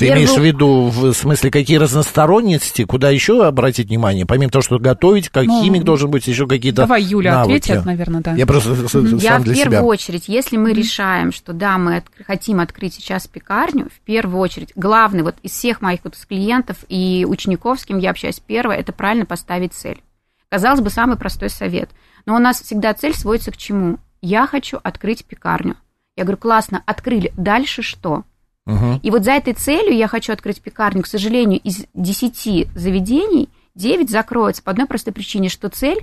Ты 0.00 0.06
Первый... 0.06 0.24
имеешь 0.24 0.34
в 0.34 0.42
виду, 0.42 0.86
в 0.86 1.12
смысле, 1.12 1.50
какие 1.50 1.76
разносторонности, 1.76 2.84
куда 2.84 3.10
еще 3.10 3.44
обратить 3.44 3.88
внимание? 3.88 4.24
Помимо 4.24 4.50
того, 4.50 4.62
что 4.62 4.78
готовить, 4.78 5.28
как 5.28 5.44
ну, 5.44 5.62
химик 5.62 5.84
должен 5.84 6.10
быть, 6.10 6.26
еще 6.26 6.46
какие-то 6.46 6.82
Давай, 6.82 7.02
Юля, 7.02 7.34
навыки. 7.34 7.64
ответит, 7.64 7.84
наверное, 7.84 8.22
да. 8.22 8.32
Я 8.32 8.46
просто 8.46 8.88
сам 8.88 9.04
Я 9.18 9.38
для 9.40 9.52
в 9.52 9.56
себя. 9.56 9.70
первую 9.70 9.90
очередь, 9.90 10.26
если 10.26 10.56
мы 10.56 10.72
решаем, 10.72 11.32
что 11.32 11.52
да, 11.52 11.76
мы 11.76 11.96
от... 11.96 12.04
хотим 12.26 12.60
открыть 12.60 12.94
сейчас 12.94 13.28
пекарню, 13.28 13.90
в 13.94 14.00
первую 14.00 14.40
очередь, 14.40 14.72
главный 14.74 15.22
вот 15.22 15.34
из 15.42 15.50
всех 15.50 15.82
моих 15.82 16.00
вот 16.02 16.16
клиентов 16.26 16.78
и 16.88 17.26
учеников, 17.28 17.78
с 17.78 17.84
кем 17.84 17.98
я 17.98 18.12
общаюсь, 18.12 18.40
первое, 18.40 18.76
это 18.78 18.94
правильно 18.94 19.26
поставить 19.26 19.74
цель. 19.74 20.00
Казалось 20.48 20.80
бы, 20.80 20.88
самый 20.88 21.18
простой 21.18 21.50
совет. 21.50 21.90
Но 22.24 22.36
у 22.36 22.38
нас 22.38 22.62
всегда 22.62 22.94
цель 22.94 23.14
сводится 23.14 23.52
к 23.52 23.58
чему? 23.58 23.98
Я 24.22 24.46
хочу 24.46 24.78
открыть 24.82 25.26
пекарню. 25.26 25.76
Я 26.20 26.24
говорю, 26.24 26.38
классно, 26.38 26.82
открыли. 26.84 27.32
Дальше 27.36 27.82
что? 27.82 28.24
Угу. 28.66 29.00
И 29.02 29.10
вот 29.10 29.24
за 29.24 29.32
этой 29.32 29.54
целью 29.54 29.96
я 29.96 30.06
хочу 30.06 30.32
открыть 30.32 30.60
пекарню. 30.60 31.02
К 31.02 31.06
сожалению, 31.06 31.58
из 31.60 31.86
10 31.94 32.68
заведений 32.74 33.48
9 33.74 34.10
закроются 34.10 34.62
по 34.62 34.70
одной 34.70 34.86
простой 34.86 35.12
причине, 35.12 35.48
что 35.48 35.70
цель 35.70 35.98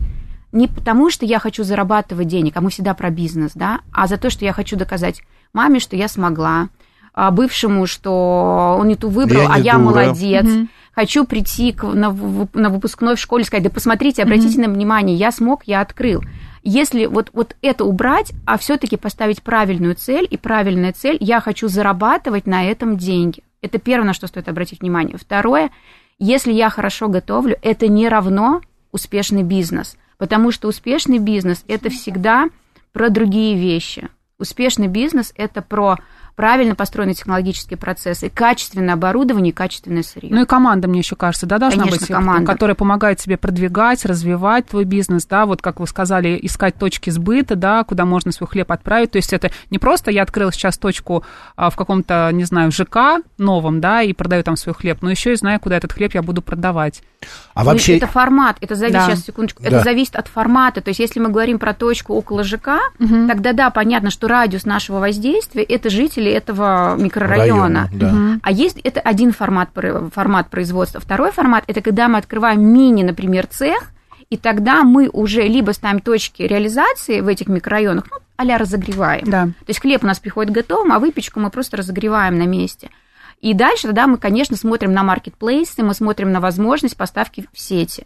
не 0.51 0.67
потому, 0.67 1.09
что 1.09 1.25
я 1.25 1.38
хочу 1.38 1.63
зарабатывать 1.63 2.27
денег, 2.27 2.57
а 2.57 2.62
мы 2.62 2.71
всегда 2.71 2.93
про 2.95 3.12
бизнес, 3.12 3.51
да, 3.53 3.81
а 3.91 4.07
за 4.07 4.17
то, 4.17 4.29
что 4.29 4.43
я 4.43 4.53
хочу 4.53 4.75
доказать 4.75 5.21
маме, 5.53 5.79
что 5.79 5.95
я 5.95 6.07
смогла, 6.07 6.69
а 7.13 7.29
бывшему, 7.31 7.86
что 7.86 8.77
он 8.79 8.88
не 8.88 8.95
ту 8.95 9.09
выбрал, 9.09 9.43
я 9.43 9.53
а 9.53 9.59
я 9.59 9.74
дура. 9.74 9.83
молодец. 9.83 10.45
Угу. 10.45 10.67
Хочу 10.93 11.25
прийти 11.25 11.74
к, 11.74 11.83
на, 11.83 12.09
на 12.53 12.69
выпускной 12.69 13.15
в 13.15 13.19
школе 13.19 13.43
и 13.43 13.45
сказать, 13.45 13.63
да 13.63 13.69
посмотрите, 13.69 14.24
обратите 14.24 14.59
угу. 14.59 14.67
на 14.67 14.74
внимание, 14.74 15.15
я 15.15 15.31
смог, 15.31 15.63
я 15.65 15.81
открыл. 15.81 16.24
Если 16.69 17.05
вот, 17.05 17.29
вот 17.31 17.55
это 17.62 17.86
убрать, 17.86 18.33
а 18.45 18.57
все-таки 18.57 18.97
поставить 18.97 19.41
правильную 19.41 19.95
цель, 19.95 20.27
и 20.29 20.36
правильная 20.36 20.91
цель, 20.91 21.17
я 21.21 21.39
хочу 21.39 21.69
зарабатывать 21.69 22.45
на 22.45 22.69
этом 22.69 22.97
деньги. 22.97 23.41
Это 23.62 23.77
первое, 23.77 24.07
на 24.07 24.13
что 24.13 24.27
стоит 24.27 24.50
обратить 24.50 24.81
внимание. 24.81 25.17
Второе, 25.17 25.71
если 26.19 26.51
я 26.51 26.69
хорошо 26.69 27.07
готовлю, 27.07 27.57
это 27.62 27.88
не 27.88 28.09
равно 28.09 28.59
успешный 28.91 29.43
бизнес, 29.43 29.95
потому 30.17 30.51
что 30.51 30.67
успешный 30.67 31.19
бизнес– 31.19 31.63
это 31.69 31.89
всегда 31.89 32.50
про 32.91 33.09
другие 33.09 33.57
вещи. 33.57 34.09
Успешный 34.38 34.88
бизнес– 34.88 35.31
это 35.38 35.62
про 35.62 36.00
правильно 36.38 36.75
построенные 36.75 37.15
технологические 37.15 37.77
процессы, 37.77 38.29
качественное 38.29 38.94
оборудование 38.94 39.50
и 39.50 39.53
качественное 39.56 40.03
сырье. 40.03 40.29
Ну 40.34 40.44
и 40.44 40.46
команда, 40.46 40.88
мне 40.88 41.00
еще 41.00 41.15
кажется, 41.15 41.48
да, 41.48 41.58
должна 41.58 41.86
Конечно, 41.86 42.00
быть, 42.00 42.08
команда. 42.15 42.51
которая 42.51 42.75
помогает 42.75 43.17
тебе 43.17 43.38
продвигать, 43.38 44.06
развивать 44.06 44.67
твой 44.67 44.84
бизнес, 44.86 45.25
да, 45.25 45.48
вот 45.48 45.63
как 45.63 45.79
вы 45.79 45.88
сказали, 45.88 46.38
искать 46.44 46.75
точки 46.75 47.10
сбыта, 47.10 47.56
да, 47.56 47.84
куда 47.84 48.06
можно 48.06 48.32
свой 48.32 48.48
хлеб 48.48 48.72
отправить. 48.72 49.10
То 49.10 49.17
есть 49.17 49.34
это 49.34 49.50
не 49.72 49.79
просто 49.79 50.12
я 50.12 50.22
открыла 50.22 50.51
сейчас 50.51 50.77
точку 50.77 51.24
а, 51.56 51.72
в 51.72 51.75
каком-то, 51.75 52.29
не 52.32 52.44
знаю, 52.44 52.72
ЖК 52.72 53.24
новом, 53.39 53.82
да, 53.82 54.03
и 54.03 54.13
продаю 54.13 54.44
там 54.44 54.58
свой 54.58 54.75
хлеб, 54.75 55.00
но 55.01 55.10
еще 55.10 55.34
и 55.34 55.36
знаю, 55.36 55.60
куда 55.60 55.77
этот 55.77 55.91
хлеб 55.91 56.13
я 56.13 56.22
буду 56.22 56.44
продавать. 56.44 57.01
А 57.56 57.63
ну, 57.63 57.72
вообще... 57.72 57.98
Это 57.98 58.06
формат, 58.06 58.58
это 58.62 58.75
зависит, 58.75 59.00
да. 59.00 59.08
сейчас, 59.08 59.25
секундочку, 59.25 59.63
да. 59.63 59.70
это 59.70 59.79
зависит 59.82 60.15
от 60.15 60.27
формата. 60.27 60.82
То 60.82 60.89
есть 60.89 61.00
если 61.00 61.20
мы 61.20 61.29
говорим 61.29 61.58
про 61.58 61.74
точку 61.74 62.13
около 62.13 62.44
ЖК, 62.44 62.77
угу. 63.00 63.27
тогда 63.27 63.53
да, 63.53 63.72
понятно, 63.72 64.12
что 64.12 64.27
радиус 64.27 64.65
нашего 64.65 65.00
воздействия– 65.00 65.63
это 65.67 65.89
жители 66.27 66.38
этого 66.38 66.96
микрорайона. 66.98 67.88
Района, 67.88 67.89
да. 67.93 68.07
угу. 68.07 68.39
А 68.41 68.51
есть 68.51 68.79
это 68.84 69.00
один 69.00 69.31
формат, 69.31 69.69
формат 70.13 70.50
производства. 70.50 71.00
Второй 71.00 71.31
формат– 71.31 71.63
это 71.67 71.81
когда 71.81 72.07
мы 72.07 72.17
открываем 72.17 72.62
мини, 72.62 73.03
например, 73.03 73.48
цех, 73.48 73.91
и 74.29 74.38
тогда 74.38 74.84
мы 74.84 75.10
уже 75.12 75.43
либо 75.43 75.72
ставим 75.72 76.00
точки 76.00 76.43
реализации 76.43 77.22
в 77.22 77.27
этих 77.27 77.48
микрорайонах, 77.48 78.05
ну, 78.12 78.17
а 78.36 78.57
разогреваем. 78.57 79.25
Да. 79.29 79.46
То 79.46 79.69
есть 79.69 79.79
хлеб 79.79 80.03
у 80.03 80.07
нас 80.07 80.19
приходит 80.19 80.51
готовым, 80.51 80.91
а 80.91 81.00
выпечку 81.00 81.39
мы 81.39 81.50
просто 81.50 81.77
разогреваем 81.77 82.38
на 82.38 82.46
месте. 82.46 82.89
И 83.39 83.53
дальше 83.53 83.84
тогда 83.84 84.07
мы, 84.07 84.17
конечно, 84.17 84.57
смотрим 84.57 84.93
на 84.93 85.03
маркетплейсы, 85.03 85.84
мы 85.84 85.93
смотрим 85.93 86.31
на 86.31 86.41
возможность 86.41 86.98
поставки 86.98 87.48
в 87.53 87.60
сети. 87.60 88.05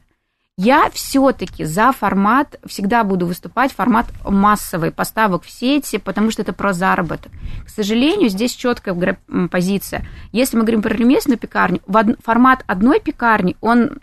Я 0.64 0.92
все-таки 0.94 1.64
за 1.66 1.92
формат, 1.92 2.60
всегда 2.68 3.04
буду 3.04 3.26
выступать, 3.26 3.72
формат 3.72 4.06
массовый 4.24 4.92
поставок 4.92 5.42
в 5.44 5.50
сети, 5.50 5.98
потому 5.98 6.30
что 6.30 6.44
это 6.44 6.54
про 6.54 6.72
заработок. 6.72 7.32
К 7.66 7.70
сожалению, 7.70 8.30
здесь 8.30 8.54
четкая 8.54 9.18
позиция. 9.50 10.06
Если 10.32 10.56
мы 10.56 10.62
говорим 10.62 10.84
про 10.84 10.94
ремесленную 10.94 11.40
пекарню, 11.40 11.82
формат 12.24 12.64
одной 12.68 13.00
пекарни, 13.00 13.58
он 13.60 14.02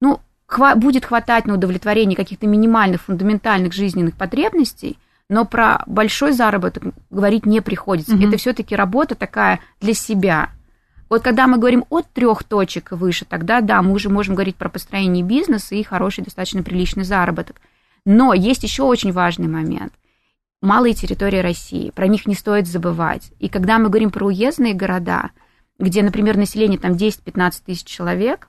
ну, 0.00 0.20
будет 0.76 1.06
хватать 1.06 1.44
на 1.44 1.54
удовлетворение 1.54 2.16
каких-то 2.16 2.46
минимальных, 2.46 3.02
фундаментальных 3.02 3.72
жизненных 3.72 4.14
потребностей, 4.14 5.00
но 5.28 5.44
про 5.44 5.82
большой 5.88 6.30
заработок 6.30 6.84
говорить 7.10 7.46
не 7.46 7.60
приходится. 7.60 8.14
Угу. 8.14 8.28
Это 8.28 8.36
все-таки 8.36 8.76
работа 8.76 9.16
такая 9.16 9.58
для 9.80 9.92
себя. 9.92 10.50
Вот 11.08 11.22
когда 11.22 11.46
мы 11.46 11.58
говорим 11.58 11.84
от 11.88 12.10
трех 12.12 12.42
точек 12.42 12.90
выше, 12.90 13.24
тогда 13.24 13.60
да, 13.60 13.80
мы 13.82 13.92
уже 13.92 14.08
можем 14.08 14.34
говорить 14.34 14.56
про 14.56 14.68
построение 14.68 15.22
бизнеса 15.22 15.74
и 15.74 15.82
хороший, 15.82 16.24
достаточно 16.24 16.62
приличный 16.62 17.04
заработок. 17.04 17.60
Но 18.04 18.34
есть 18.34 18.64
еще 18.64 18.82
очень 18.82 19.12
важный 19.12 19.46
момент. 19.46 19.92
Малые 20.62 20.94
территории 20.94 21.38
России, 21.38 21.90
про 21.90 22.08
них 22.08 22.26
не 22.26 22.34
стоит 22.34 22.66
забывать. 22.66 23.30
И 23.38 23.48
когда 23.48 23.78
мы 23.78 23.88
говорим 23.88 24.10
про 24.10 24.26
уездные 24.26 24.74
города, 24.74 25.30
где, 25.78 26.02
например, 26.02 26.36
население 26.36 26.78
там 26.78 26.92
10-15 26.92 27.62
тысяч 27.64 27.84
человек, 27.84 28.48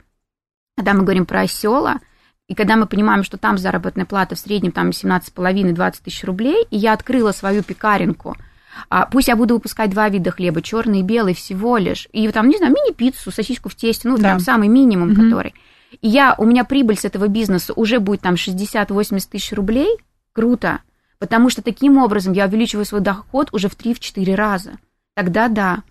когда 0.75 0.93
мы 0.93 1.03
говорим 1.03 1.25
про 1.25 1.45
села, 1.47 1.99
и 2.47 2.55
когда 2.55 2.75
мы 2.75 2.87
понимаем, 2.87 3.23
что 3.23 3.37
там 3.37 3.57
заработная 3.57 4.05
плата 4.05 4.35
в 4.35 4.39
среднем 4.39 4.71
там 4.71 4.89
17,5-20 4.89 5.95
тысяч 6.03 6.23
рублей, 6.23 6.65
и 6.71 6.77
я 6.77 6.93
открыла 6.93 7.33
свою 7.33 7.61
пекаренку– 7.61 8.35
а, 8.89 9.05
пусть 9.05 9.27
я 9.27 9.36
буду 9.36 9.55
выпускать 9.55 9.89
два 9.89 10.10
вида 10.10 10.31
хлеба, 10.31 10.62
черный 10.62 11.00
и 11.00 11.03
белый 11.03 11.34
всего 11.34 11.77
лишь, 11.77 12.07
и 12.12 12.27
там, 12.29 12.50
не 12.50 12.57
знаю, 12.57 12.74
мини-пиццу, 12.74 13.31
сосиску 13.31 13.69
в 13.69 13.75
тесте, 13.75 14.07
ну, 14.07 14.17
да. 14.17 14.24
там 14.24 14.39
самый 14.39 14.67
минимум, 14.67 15.12
угу. 15.12 15.22
который. 15.22 15.53
И 16.01 16.07
я, 16.07 16.36
у 16.38 16.46
меня 16.46 16.63
прибыль 16.63 16.98
с 16.98 17.05
этого 17.05 17.27
бизнеса 17.27 17.74
уже 17.74 18.00
будет 18.00 18.22
там 18.22 18.36
60-80 18.36 19.27
тысяч 19.29 19.53
рублей, 19.53 19.98
круто, 20.34 20.81
потому 21.19 21.50
что 21.50 21.62
таким 21.62 21.98
образом 21.98 22.34
я 22.34 22.46
увеличиваю 22.46 22.86
свой 22.86 23.01
доход 23.01 23.50
уже 23.51 23.69
в 23.69 23.77
3-4 23.77 24.36
раза. 24.36 24.77
Тогда 25.15 25.48
да, 25.48 25.84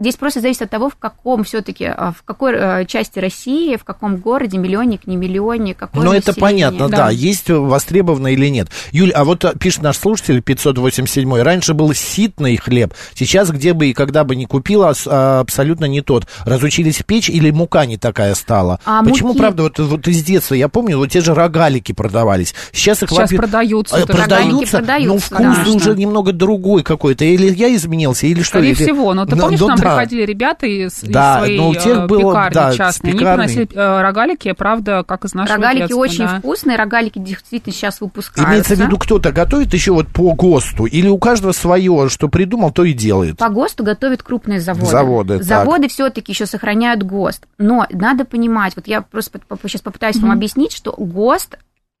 Здесь 0.00 0.14
просто 0.14 0.40
зависит 0.40 0.62
от 0.62 0.70
того, 0.70 0.90
в 0.90 0.94
каком 0.94 1.42
все-таки, 1.42 1.84
а, 1.86 2.12
в 2.12 2.22
какой 2.22 2.52
э, 2.54 2.84
части 2.86 3.18
России, 3.18 3.74
в 3.74 3.82
каком 3.82 4.18
городе, 4.18 4.56
миллионник, 4.56 5.08
не 5.08 5.16
миллионник, 5.16 5.76
какой 5.76 6.04
Ну, 6.04 6.12
это 6.12 6.32
понятно, 6.34 6.88
да. 6.88 6.96
да, 6.96 7.10
есть 7.10 7.50
востребовано 7.50 8.28
или 8.28 8.46
нет. 8.46 8.68
Юль, 8.92 9.10
а 9.10 9.24
вот 9.24 9.44
э, 9.44 9.54
пишет 9.58 9.82
наш 9.82 9.98
слушатель 9.98 10.40
587 10.40 11.42
раньше 11.42 11.74
был 11.74 11.92
ситный 11.94 12.56
хлеб, 12.58 12.94
сейчас 13.12 13.50
где 13.50 13.72
бы 13.72 13.86
и 13.86 13.92
когда 13.92 14.22
бы 14.22 14.36
не 14.36 14.46
купила, 14.46 14.94
а, 15.06 15.40
абсолютно 15.40 15.86
не 15.86 16.00
тот. 16.00 16.28
Разучились 16.44 17.02
печь 17.04 17.28
или 17.28 17.50
мука 17.50 17.84
не 17.84 17.96
такая 17.96 18.36
стала? 18.36 18.78
А 18.84 19.02
Почему, 19.02 19.30
муки... 19.30 19.40
правда, 19.40 19.64
вот, 19.64 19.80
вот 19.80 20.06
из 20.06 20.22
детства, 20.22 20.54
я 20.54 20.68
помню, 20.68 20.96
вот 20.96 21.10
те 21.10 21.20
же 21.22 21.34
рогалики 21.34 21.90
продавались. 21.90 22.54
Сейчас 22.70 23.02
их 23.02 23.10
Сейчас 23.10 23.30
продаются. 23.30 23.96
А, 23.96 24.06
продаются, 24.06 24.78
продаются, 24.78 25.34
но 25.34 25.52
вкус 25.52 25.66
да. 25.66 25.72
уже 25.72 25.96
немного 25.96 26.32
другой 26.32 26.84
какой-то. 26.84 27.24
Или 27.24 27.52
я 27.52 27.74
изменился, 27.74 28.28
или 28.28 28.42
что? 28.42 28.58
Скорее 28.58 28.74
или... 28.74 28.84
всего, 28.84 29.12
но 29.12 29.26
ты 29.26 29.34
помнишь, 29.34 29.58
ну, 29.58 29.66
нам 29.66 29.87
приходили 29.90 30.22
ребята 30.22 30.66
из, 30.66 31.00
да, 31.02 31.38
из 31.38 31.38
своей 31.38 31.58
но 31.58 31.68
у 31.70 31.74
тех 31.74 31.86
э, 31.86 32.06
было, 32.06 32.32
пекарни 32.32 32.54
да, 32.54 32.74
частной. 32.74 33.10
Они 33.10 33.18
приносили 33.18 33.68
э, 33.72 34.00
рогалики, 34.00 34.52
правда, 34.52 35.04
как 35.06 35.24
из 35.24 35.34
нашего 35.34 35.56
Рогалики 35.56 35.82
детства, 35.82 35.98
очень 35.98 36.26
да. 36.26 36.38
вкусные, 36.38 36.76
рогалики 36.76 37.18
действительно 37.18 37.74
сейчас 37.74 38.00
выпускаются. 38.00 38.50
Имеется 38.52 38.76
в 38.76 38.80
виду, 38.80 38.98
кто-то 38.98 39.32
готовит 39.32 39.72
еще 39.72 39.92
вот 39.92 40.08
по 40.08 40.34
ГОСТу, 40.34 40.86
или 40.86 41.08
у 41.08 41.18
каждого 41.18 41.52
свое, 41.52 42.08
что 42.08 42.28
придумал, 42.28 42.70
то 42.70 42.84
и 42.84 42.92
делает? 42.92 43.38
По 43.38 43.48
ГОСТу 43.48 43.84
готовят 43.84 44.22
крупные 44.22 44.60
заводы. 44.60 44.86
Заводы, 44.86 45.42
Заводы 45.42 45.88
все-таки 45.88 46.32
еще 46.32 46.46
сохраняют 46.46 47.02
ГОСТ. 47.02 47.46
Но 47.58 47.86
надо 47.90 48.24
понимать, 48.24 48.74
вот 48.76 48.86
я 48.86 49.02
просто 49.02 49.40
сейчас 49.64 49.80
попытаюсь 49.80 50.16
mm-hmm. 50.16 50.22
вам 50.22 50.30
объяснить, 50.32 50.72
что 50.72 50.92
ГОСТ 50.92 51.58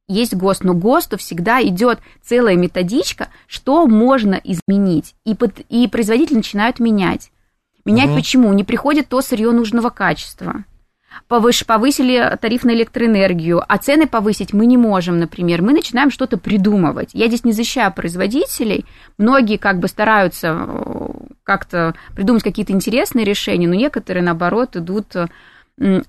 есть 0.08 0.34
ГОСТ, 0.34 0.64
но 0.64 0.74
ГОСТу 0.74 1.18
всегда 1.18 1.62
идет 1.62 2.00
целая 2.24 2.56
методичка, 2.56 3.28
что 3.46 3.86
можно 3.86 4.40
изменить, 4.42 5.14
и, 5.24 5.34
под, 5.34 5.60
и 5.68 5.86
производители 5.86 6.36
начинают 6.36 6.80
менять. 6.80 7.30
Менять 7.88 8.10
угу. 8.10 8.16
почему? 8.16 8.52
Не 8.52 8.64
приходит 8.64 9.08
то 9.08 9.20
сырье 9.22 9.50
нужного 9.50 9.90
качества. 9.90 10.64
повыш, 11.26 11.64
повысили 11.64 12.36
тариф 12.40 12.64
на 12.64 12.70
электроэнергию, 12.72 13.62
а 13.66 13.78
цены 13.78 14.06
повысить 14.06 14.52
мы 14.52 14.66
не 14.66 14.76
можем, 14.76 15.18
например, 15.18 15.62
мы 15.62 15.72
начинаем 15.72 16.10
что-то 16.10 16.36
придумывать. 16.36 17.10
Я 17.12 17.28
здесь 17.28 17.44
не 17.44 17.52
защищаю 17.52 17.92
производителей, 17.92 18.84
многие 19.16 19.56
как 19.56 19.78
бы 19.78 19.88
стараются 19.88 20.66
э, 20.68 21.08
как-то 21.44 21.94
придумать 22.14 22.42
какие-то 22.42 22.72
интересные 22.72 23.24
решения, 23.24 23.66
но 23.66 23.74
некоторые, 23.74 24.22
наоборот, 24.22 24.76
идут 24.76 25.16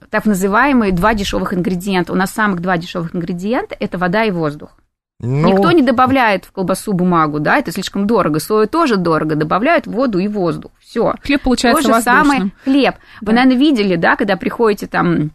так 0.09 0.25
называемые 0.25 0.91
два 0.91 1.13
дешевых 1.13 1.53
ингредиента. 1.53 2.11
У 2.11 2.15
нас 2.15 2.31
самых 2.31 2.59
два 2.61 2.77
дешевых 2.77 3.15
ингредиента– 3.15 3.75
это 3.79 3.97
вода 3.97 4.23
и 4.23 4.31
воздух. 4.31 4.75
Ну... 5.21 5.49
Никто 5.49 5.71
не 5.71 5.81
добавляет 5.81 6.45
в 6.45 6.51
колбасу 6.53 6.93
бумагу, 6.93 7.39
да, 7.39 7.57
это 7.57 7.73
слишком 7.73 8.07
дорого. 8.07 8.39
Сою 8.39 8.67
тоже 8.67 8.95
дорого, 8.95 9.35
добавляют 9.35 9.85
воду 9.85 10.17
и 10.17 10.29
воздух. 10.29 10.71
Все. 10.79 11.13
Хлеб 11.23 11.41
получается 11.41 11.89
То 11.89 11.95
же 11.95 12.01
самое 12.01 12.51
хлеб. 12.63 12.95
Да. 12.95 13.27
Вы, 13.27 13.33
наверное, 13.33 13.57
видели, 13.57 13.95
да, 13.97 14.15
когда 14.15 14.37
приходите 14.37 14.87
там 14.87 15.31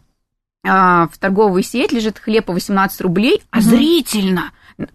а, 0.65 1.07
в 1.11 1.19
торговую 1.19 1.61
сеть, 1.61 1.91
лежит 1.91 2.17
хлеб 2.17 2.45
по 2.45 2.53
18 2.53 2.99
рублей, 3.01 3.43
а 3.51 3.59
угу. 3.59 3.65
зрительно 3.65 4.51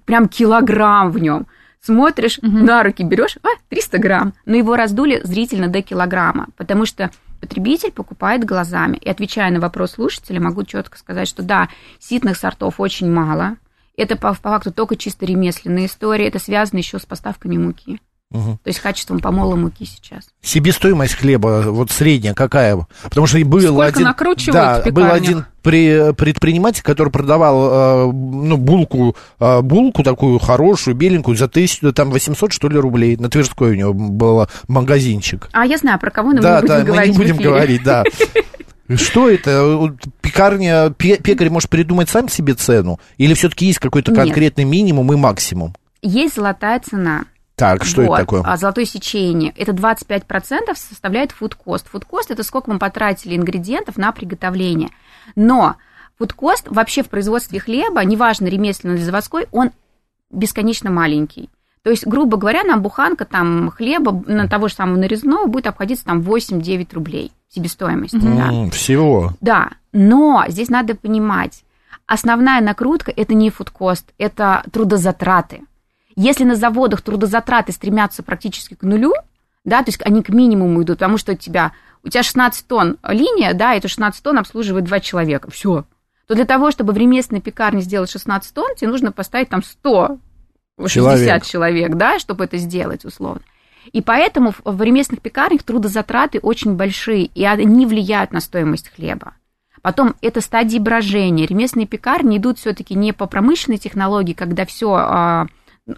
прям 0.06 0.28
килограмм 0.28 1.12
в 1.12 1.18
нем. 1.20 1.46
Смотришь, 1.80 2.38
угу. 2.38 2.50
на 2.50 2.82
руки 2.82 3.04
берешь, 3.04 3.38
а, 3.44 3.48
300 3.68 3.98
грамм. 3.98 4.34
Но 4.44 4.56
его 4.56 4.74
раздули 4.74 5.20
зрительно 5.22 5.68
до 5.68 5.82
килограмма, 5.82 6.48
потому 6.56 6.84
что 6.84 7.12
потребитель 7.40 7.92
покупает 7.92 8.44
глазами. 8.44 8.96
И 8.96 9.08
отвечая 9.08 9.52
на 9.52 9.60
вопрос 9.60 9.92
слушателя, 9.92 10.40
могу 10.40 10.64
четко 10.64 10.98
сказать, 10.98 11.28
что 11.28 11.44
да, 11.44 11.68
ситных 12.00 12.36
сортов 12.36 12.80
очень 12.80 13.08
мало– 13.08 13.56
это 14.00 14.16
по, 14.16 14.30
по 14.34 14.50
факту 14.50 14.72
только 14.72 14.96
чисто 14.96 15.26
ремесленная 15.26 15.86
история. 15.86 16.28
Это 16.28 16.38
связано 16.38 16.78
еще 16.78 16.98
с 16.98 17.06
поставками 17.06 17.56
муки. 17.56 18.00
Угу. 18.32 18.60
То 18.62 18.68
есть 18.68 18.78
качеством 18.78 19.18
помола 19.18 19.56
муки 19.56 19.84
сейчас. 19.84 20.24
Себестоимость 20.40 21.14
хлеба, 21.14 21.64
вот 21.66 21.90
средняя 21.90 22.32
какая? 22.32 22.86
Потому 23.02 23.26
что 23.26 23.44
был 23.44 23.60
Сколько 23.60 23.86
один, 23.86 24.52
да, 24.52 24.82
был 24.92 25.10
один 25.10 25.46
при, 25.62 26.12
предприниматель, 26.12 26.82
который 26.84 27.08
продавал 27.08 28.08
э, 28.08 28.12
ну, 28.12 28.56
булку, 28.56 29.16
э, 29.40 29.60
булку 29.62 30.04
такую 30.04 30.38
хорошую, 30.38 30.94
беленькую, 30.94 31.36
за 31.36 31.48
тысячу, 31.48 31.92
там 31.92 32.10
800, 32.10 32.52
что 32.52 32.68
ли, 32.68 32.78
рублей. 32.78 33.16
На 33.16 33.28
Тверской 33.28 33.72
у 33.72 33.74
него 33.74 33.92
был 33.92 34.46
магазинчик. 34.68 35.48
А 35.52 35.66
я 35.66 35.76
знаю, 35.76 35.98
про 35.98 36.12
кого, 36.12 36.32
но 36.32 36.40
да, 36.40 36.60
мы 36.62 36.68
не 36.68 36.68
будем 36.68 36.76
да, 36.76 36.84
говорить 36.84 37.18
мы 37.18 37.24
не 37.24 37.32
будем 37.32 37.42
говорить, 37.42 37.82
да. 37.82 38.04
Что 38.96 39.28
это? 39.28 39.94
Пекарня, 40.20 40.90
пекарь 40.90 41.50
может 41.50 41.70
придумать 41.70 42.08
сам 42.08 42.28
себе 42.28 42.54
цену? 42.54 42.98
Или 43.18 43.34
все-таки 43.34 43.66
есть 43.66 43.78
какой-то 43.78 44.12
конкретный 44.12 44.64
Нет. 44.64 44.72
минимум 44.72 45.12
и 45.12 45.16
максимум? 45.16 45.74
Есть 46.02 46.36
золотая 46.36 46.80
цена. 46.80 47.24
Так, 47.54 47.84
что 47.84 48.02
вот. 48.02 48.14
это 48.14 48.22
такое? 48.22 48.42
А 48.42 48.56
золотое 48.56 48.86
сечение. 48.86 49.52
Это 49.56 49.72
25% 49.72 50.74
составляет 50.74 51.32
фудкост. 51.32 51.88
Фудкост– 51.88 52.30
это 52.32 52.42
сколько 52.42 52.70
мы 52.70 52.78
потратили 52.78 53.36
ингредиентов 53.36 53.98
на 53.98 54.12
приготовление. 54.12 54.90
Но 55.36 55.76
фудкост 56.18 56.66
вообще 56.68 57.02
в 57.02 57.10
производстве 57.10 57.60
хлеба, 57.60 58.02
неважно, 58.04 58.46
ремесленный 58.46 58.96
или 58.96 59.02
заводской, 59.02 59.46
он 59.52 59.72
бесконечно 60.30 60.90
маленький. 60.90 61.50
То 61.82 61.90
есть, 61.90 62.06
грубо 62.06 62.38
говоря, 62.38 62.62
нам 62.64 62.82
буханка 62.82 63.24
там 63.24 63.70
хлеба 63.70 64.22
на 64.26 64.48
того 64.48 64.68
же 64.68 64.74
самого 64.74 64.96
нарезного 64.96 65.46
будет 65.46 65.66
обходиться 65.66 66.06
там 66.06 66.20
8-9 66.20 66.94
рублей 66.94 67.32
себестоимости. 67.54 68.16
Mm, 68.16 68.66
да. 68.66 68.70
Всего. 68.70 69.32
Да, 69.40 69.70
но 69.92 70.44
здесь 70.48 70.68
надо 70.68 70.94
понимать, 70.94 71.64
основная 72.06 72.60
накрутка– 72.60 73.12
это 73.16 73.34
не 73.34 73.50
фудкост, 73.50 74.12
это 74.18 74.64
трудозатраты. 74.72 75.62
Если 76.16 76.44
на 76.44 76.54
заводах 76.54 77.02
трудозатраты 77.02 77.72
стремятся 77.72 78.22
практически 78.22 78.74
к 78.74 78.82
нулю, 78.82 79.14
да, 79.64 79.82
то 79.82 79.88
есть 79.88 80.00
они 80.04 80.22
к 80.22 80.28
минимуму 80.28 80.82
идут, 80.82 80.98
потому 80.98 81.18
что 81.18 81.32
у 81.32 81.36
тебя, 81.36 81.72
у 82.02 82.08
тебя 82.08 82.22
16 82.22 82.66
тонн 82.66 82.98
линия, 83.06 83.52
да, 83.54 83.74
это 83.74 83.88
16 83.88 84.22
тонн 84.22 84.38
обслуживает 84.38 84.84
два 84.84 85.00
человека, 85.00 85.50
все. 85.50 85.84
То 86.26 86.34
для 86.34 86.44
того, 86.44 86.70
чтобы 86.70 86.92
в 86.92 86.96
ремесленной 86.96 87.40
пекарне 87.40 87.80
сделать 87.80 88.10
16 88.10 88.54
тонн, 88.54 88.74
тебе 88.76 88.90
нужно 88.90 89.12
поставить 89.12 89.48
там 89.48 89.62
100 89.62 90.18
60 90.86 91.18
человек. 91.18 91.44
человек, 91.44 91.94
да, 91.96 92.18
чтобы 92.18 92.44
это 92.44 92.56
сделать 92.56 93.04
условно. 93.04 93.42
И 93.92 94.02
поэтому 94.02 94.54
в 94.64 94.82
ремесленных 94.82 95.22
пекарнях 95.22 95.62
трудозатраты 95.62 96.38
очень 96.40 96.74
большие, 96.74 97.24
и 97.26 97.44
они 97.44 97.86
влияют 97.86 98.32
на 98.32 98.40
стоимость 98.40 98.88
хлеба. 98.94 99.34
Потом 99.82 100.14
это 100.20 100.40
стадии 100.40 100.78
брожения. 100.78 101.46
Ремесленные 101.46 101.86
пекарни 101.86 102.36
идут 102.36 102.58
все-таки 102.58 102.94
не 102.94 103.12
по 103.12 103.26
промышленной 103.26 103.78
технологии, 103.78 104.34
когда 104.34 104.66
все 104.66 104.92
а, 104.94 105.46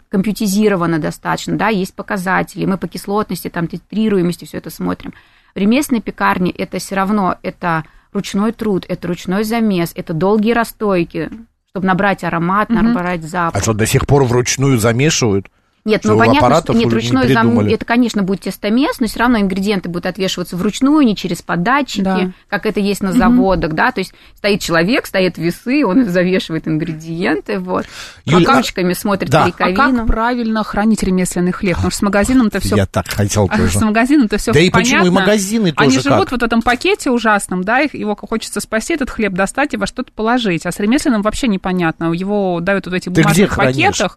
компьютизировано 0.08 0.98
достаточно, 0.98 1.56
да, 1.56 1.68
есть 1.68 1.94
показатели, 1.94 2.64
мы 2.64 2.78
по 2.78 2.88
кислотности, 2.88 3.48
там, 3.48 3.66
титрируемости 3.66 4.44
все 4.44 4.58
это 4.58 4.70
смотрим. 4.70 5.12
В 5.54 5.58
ремесленной 5.58 6.00
пекарне 6.00 6.50
это 6.50 6.78
все 6.78 6.94
равно, 6.94 7.36
это 7.42 7.84
ручной 8.12 8.52
труд, 8.52 8.84
это 8.88 9.08
ручной 9.08 9.44
замес, 9.44 9.92
это 9.94 10.12
долгие 10.14 10.52
расстойки, 10.52 11.30
чтобы 11.70 11.86
набрать 11.86 12.24
аромат, 12.24 12.70
угу. 12.70 12.80
набрать 12.80 13.24
запах. 13.24 13.60
А 13.60 13.62
что, 13.62 13.72
до 13.72 13.86
сих 13.86 14.06
пор 14.06 14.24
вручную 14.24 14.78
замешивают? 14.78 15.48
Нет, 15.84 16.02
ну 16.04 16.16
понятно, 16.16 16.60
что 16.60 16.74
нет, 16.74 16.92
ручной 16.92 17.26
не 17.26 17.34
зам... 17.34 17.58
это, 17.58 17.84
конечно, 17.84 18.22
будет 18.22 18.42
тестомес, 18.42 19.00
но 19.00 19.08
все 19.08 19.18
равно 19.18 19.40
ингредиенты 19.40 19.88
будут 19.88 20.06
отвешиваться 20.06 20.56
вручную, 20.56 21.04
не 21.04 21.16
через 21.16 21.42
податчики, 21.42 22.02
да. 22.02 22.30
как 22.48 22.66
это 22.66 22.78
есть 22.78 23.02
на 23.02 23.12
заводах, 23.12 23.70
угу. 23.70 23.76
да, 23.76 23.90
то 23.90 23.98
есть 23.98 24.14
стоит 24.36 24.60
человек, 24.60 25.06
стоят 25.06 25.38
весы, 25.38 25.84
он 25.84 26.04
завешивает 26.08 26.68
ингредиенты, 26.68 27.58
вот, 27.58 27.86
Юль, 28.26 28.40
рукавчиками 28.40 28.92
а... 28.92 28.94
смотрит 28.94 29.30
да. 29.30 29.46
перековину. 29.46 29.82
А 29.82 29.98
как 29.98 30.06
правильно 30.06 30.62
хранить 30.62 31.02
ремесленный 31.02 31.50
хлеб? 31.50 31.74
Потому 31.74 31.90
что 31.90 31.98
с 31.98 32.02
магазином-то 32.02 32.60
все... 32.60 32.76
Я 32.76 32.86
так 32.86 33.08
хотел 33.08 33.48
тоже. 33.48 33.76
С 33.76 33.82
магазином-то 33.82 34.38
все 34.38 34.52
Да 34.52 34.60
и 34.60 34.70
почему 34.70 35.06
и 35.06 35.10
магазины 35.10 35.72
тоже 35.72 35.90
Они 35.90 35.98
живут 35.98 36.30
вот 36.30 36.42
в 36.42 36.44
этом 36.44 36.62
пакете 36.62 37.10
ужасном, 37.10 37.64
да, 37.64 37.80
его 37.80 38.14
хочется 38.14 38.60
спасти, 38.60 38.94
этот 38.94 39.10
хлеб 39.10 39.32
достать 39.32 39.74
и 39.74 39.76
во 39.76 39.88
что-то 39.88 40.12
положить, 40.12 40.64
а 40.64 40.70
с 40.70 40.78
ремесленным 40.78 41.22
вообще 41.22 41.48
непонятно, 41.48 42.12
его 42.12 42.60
дают 42.60 42.86
вот 42.86 42.94
эти 42.94 43.08
бумажных 43.08 43.56
пакетах. 43.56 44.16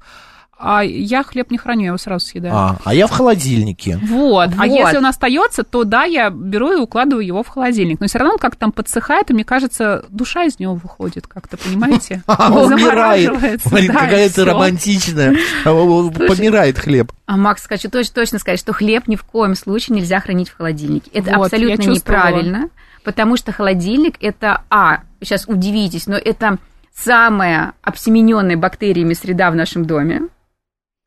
А 0.57 0.83
я 0.83 1.23
хлеб 1.23 1.51
не 1.51 1.57
храню, 1.57 1.81
я 1.81 1.87
его 1.87 1.97
сразу 1.97 2.25
съедаю. 2.25 2.55
А, 2.55 2.77
а 2.85 2.93
я 2.93 3.07
в 3.07 3.11
холодильнике. 3.11 3.99
Вот. 4.01 4.49
А 4.53 4.55
вот. 4.55 4.59
А 4.59 4.65
если 4.65 4.97
он 4.97 5.05
остается, 5.05 5.63
то 5.63 5.83
да, 5.83 6.05
я 6.05 6.29
беру 6.29 6.71
и 6.71 6.75
укладываю 6.75 7.25
его 7.25 7.43
в 7.43 7.47
холодильник. 7.49 7.99
Но 7.99 8.07
все 8.07 8.19
равно 8.19 8.33
он 8.33 8.39
как 8.39 8.55
там 8.55 8.71
подсыхает, 8.71 9.29
и 9.29 9.33
мне 9.33 9.43
кажется, 9.43 10.05
душа 10.09 10.45
из 10.45 10.57
него 10.57 10.75
выходит 10.75 11.27
как-то, 11.27 11.57
понимаете? 11.57 12.23
Умирает. 12.27 13.61
Какая-то 13.61 14.45
романтичная. 14.45 15.35
Помирает 15.63 16.79
хлеб. 16.79 17.11
А 17.25 17.37
Макс, 17.37 17.65
хочу 17.67 17.89
точно 17.89 18.39
сказать, 18.39 18.59
что 18.59 18.71
хлеб 18.71 19.07
ни 19.07 19.17
в 19.17 19.23
коем 19.23 19.55
случае 19.55 19.97
нельзя 19.97 20.21
хранить 20.21 20.49
в 20.49 20.57
холодильнике. 20.57 21.09
Это 21.11 21.35
абсолютно 21.35 21.83
неправильно, 21.83 22.69
потому 23.03 23.35
что 23.35 23.51
холодильник 23.51 24.15
это, 24.21 24.61
а, 24.69 25.01
сейчас 25.21 25.45
удивитесь, 25.47 26.07
но 26.07 26.15
это 26.15 26.59
самая 26.95 27.73
обсемененная 27.81 28.57
бактериями 28.57 29.13
среда 29.13 29.51
в 29.51 29.55
нашем 29.55 29.85
доме. 29.85 30.29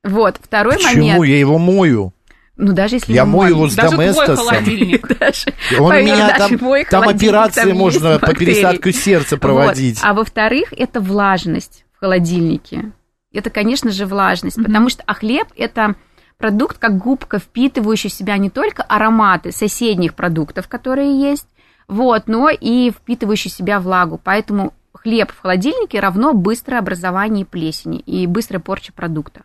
Вот, 0.09 0.39
второй 0.43 0.75
Почему? 0.75 0.91
момент. 0.91 1.19
Почему? 1.19 1.25
Я 1.25 1.39
его 1.39 1.59
мою. 1.59 2.13
Ну, 2.57 2.73
даже 2.73 2.97
если 2.97 3.13
я 3.13 3.25
мою 3.25 3.55
его 3.55 3.69
с 3.69 3.75
даже 3.77 3.97
доместосом. 3.97 4.35
Твой 4.35 4.47
холодильник. 4.49 5.19
даже, 5.19 5.55
Он 5.79 5.91
поверь, 5.91 6.05
меня 6.05 6.37
там, 6.37 6.59
там 6.91 7.09
операции 7.09 7.69
там 7.69 7.79
можно 7.79 8.19
по 8.19 8.35
пересадку 8.35 8.91
сердца 8.91 9.37
проводить. 9.37 10.01
Вот. 10.01 10.09
А 10.09 10.15
во-вторых, 10.15 10.73
это 10.77 11.01
влажность 11.01 11.85
в 11.95 12.01
холодильнике. 12.01 12.91
Это, 13.33 13.51
конечно 13.51 13.93
же, 13.93 14.07
влажность, 14.07 14.59
mm-hmm. 14.59 14.65
потому 14.65 14.89
что 14.89 15.05
а 15.07 15.15
хлеб 15.15 15.47
это 15.57 15.95
продукт, 16.37 16.79
как 16.79 16.99
губка, 16.99 17.39
впитывающий 17.39 18.11
в 18.11 18.15
себя 18.15 18.37
не 18.39 18.51
только 18.51 18.83
ароматы 18.83 19.53
соседних 19.53 20.15
продуктов, 20.15 20.67
которые 20.67 21.21
есть, 21.21 21.47
вот, 21.87 22.25
но 22.27 22.49
и 22.49 22.91
впитывающий 22.91 23.51
в 23.51 23.55
себя 23.55 23.79
влагу. 23.79 24.21
Поэтому 24.23 24.73
хлеб 24.93 25.31
в 25.31 25.41
холодильнике 25.41 26.01
равно 26.01 26.33
быстрое 26.33 26.81
образование 26.81 27.45
плесени 27.45 28.01
и 28.01 28.27
быстрая 28.27 28.61
порча 28.61 28.93
продукта. 28.93 29.43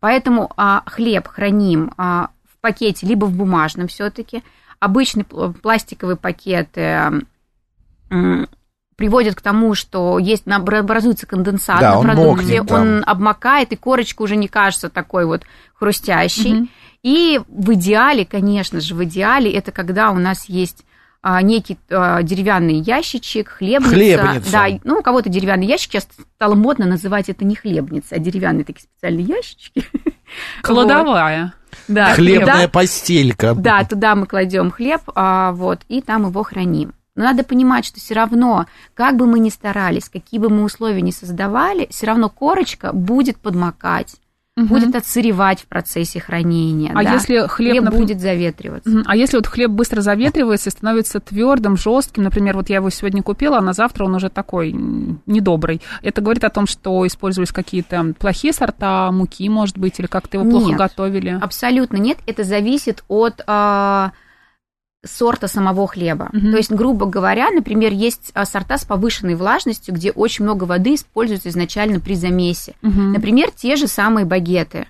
Поэтому 0.00 0.52
а, 0.56 0.82
хлеб 0.86 1.28
храним 1.28 1.92
а, 1.96 2.30
в 2.44 2.60
пакете, 2.60 3.06
либо 3.06 3.26
в 3.26 3.32
бумажном 3.32 3.88
все-таки. 3.88 4.42
Обычный 4.80 5.24
пластиковый 5.24 6.14
пакет 6.16 6.68
э, 6.76 7.10
приводит 8.98 9.34
к 9.36 9.40
тому, 9.40 9.74
что 9.74 10.18
есть 10.18 10.44
образуется 10.46 11.26
конденсат 11.26 11.80
да, 11.80 11.94
на 11.94 12.02
продукте, 12.02 12.60
он, 12.62 12.68
он 12.70 13.04
обмакает, 13.06 13.72
и 13.72 13.76
корочка 13.76 14.22
уже 14.22 14.36
не 14.36 14.48
кажется 14.48 14.88
такой 14.88 15.24
вот 15.24 15.42
хрустящей. 15.74 16.60
Угу. 16.60 16.68
И 17.02 17.40
в 17.48 17.74
идеале, 17.74 18.24
конечно 18.24 18.80
же, 18.80 18.94
в 18.94 19.04
идеале 19.04 19.52
это 19.52 19.70
когда 19.70 20.10
у 20.10 20.16
нас 20.16 20.48
есть 20.48 20.84
некий 21.22 21.78
а, 21.90 22.22
деревянный 22.22 22.76
ящичек, 22.76 23.48
хлебница. 23.48 23.90
Хлебница. 23.90 24.52
Да, 24.52 24.66
ну, 24.84 24.98
у 24.98 25.02
кого-то 25.02 25.28
деревянный 25.28 25.66
ящик, 25.66 25.92
сейчас 25.92 26.08
стало 26.36 26.54
модно 26.54 26.86
называть 26.86 27.28
это 27.28 27.44
не 27.44 27.56
хлебница, 27.56 28.14
а 28.14 28.18
деревянные 28.18 28.64
такие 28.64 28.82
специальные 28.82 29.24
ящички. 29.24 29.84
Кладовая. 30.62 31.54
Да, 31.86 32.14
Хлебная 32.14 32.54
туда, 32.54 32.68
постелька. 32.68 33.54
Да, 33.54 33.84
туда 33.84 34.14
мы 34.14 34.26
кладем 34.26 34.70
хлеб, 34.70 35.02
а, 35.14 35.52
вот, 35.52 35.80
и 35.88 36.00
там 36.00 36.26
его 36.26 36.42
храним. 36.42 36.94
Но 37.14 37.24
надо 37.24 37.42
понимать, 37.42 37.84
что 37.84 37.98
все 37.98 38.14
равно, 38.14 38.66
как 38.94 39.16
бы 39.16 39.26
мы 39.26 39.40
ни 39.40 39.48
старались, 39.48 40.08
какие 40.08 40.38
бы 40.38 40.50
мы 40.50 40.62
условия 40.62 41.02
ни 41.02 41.10
создавали, 41.10 41.88
все 41.90 42.06
равно 42.06 42.28
корочка 42.28 42.92
будет 42.92 43.38
подмокать 43.38 44.16
угу. 44.58 44.66
будет 44.74 44.94
отсыревать 44.94 45.60
в 45.60 45.66
процессе 45.66 46.20
хранения. 46.20 46.92
А 46.94 47.02
да? 47.02 47.14
если 47.14 47.38
хлеб, 47.46 47.50
хлеб 47.50 47.84
например... 47.84 48.06
будет 48.06 48.20
заветриваться. 48.20 49.02
А 49.06 49.16
если 49.16 49.36
вот 49.36 49.46
хлеб 49.46 49.70
быстро 49.70 50.00
заветривается 50.00 50.70
и 50.70 50.72
становится 50.72 51.20
твердым, 51.20 51.76
жестким, 51.76 52.24
например, 52.24 52.56
вот 52.56 52.68
я 52.68 52.76
его 52.76 52.90
сегодня 52.90 53.22
купила, 53.22 53.58
а 53.58 53.60
на 53.60 53.72
завтра 53.72 54.04
он 54.04 54.14
уже 54.14 54.28
такой 54.28 54.72
недобрый. 54.72 55.80
Это 56.02 56.20
говорит 56.20 56.44
о 56.44 56.50
том, 56.50 56.66
что 56.66 57.06
использовались 57.06 57.52
какие-то 57.52 58.14
плохие 58.18 58.52
сорта 58.52 59.10
муки, 59.12 59.48
может 59.48 59.78
быть, 59.78 59.98
или 59.98 60.06
как-то 60.06 60.38
его 60.38 60.46
нет, 60.46 60.62
плохо 60.62 60.76
готовили? 60.76 61.38
Абсолютно 61.40 61.96
нет. 61.96 62.18
Это 62.26 62.44
зависит 62.44 63.04
от 63.08 63.42
а, 63.46 64.12
сорта 65.04 65.48
самого 65.48 65.86
хлеба. 65.86 66.28
Мгм. 66.32 66.50
То 66.50 66.56
есть, 66.56 66.72
грубо 66.72 67.06
говоря, 67.06 67.50
например, 67.50 67.92
есть 67.92 68.30
а, 68.34 68.44
сорта 68.44 68.78
с 68.78 68.84
повышенной 68.84 69.34
влажностью, 69.34 69.94
где 69.94 70.10
очень 70.10 70.44
много 70.44 70.64
воды 70.64 70.94
используется 70.94 71.48
изначально 71.48 72.00
при 72.00 72.14
замесе. 72.14 72.74
Мгм. 72.82 73.12
Например, 73.12 73.50
те 73.50 73.76
же 73.76 73.86
самые 73.86 74.26
багеты. 74.26 74.88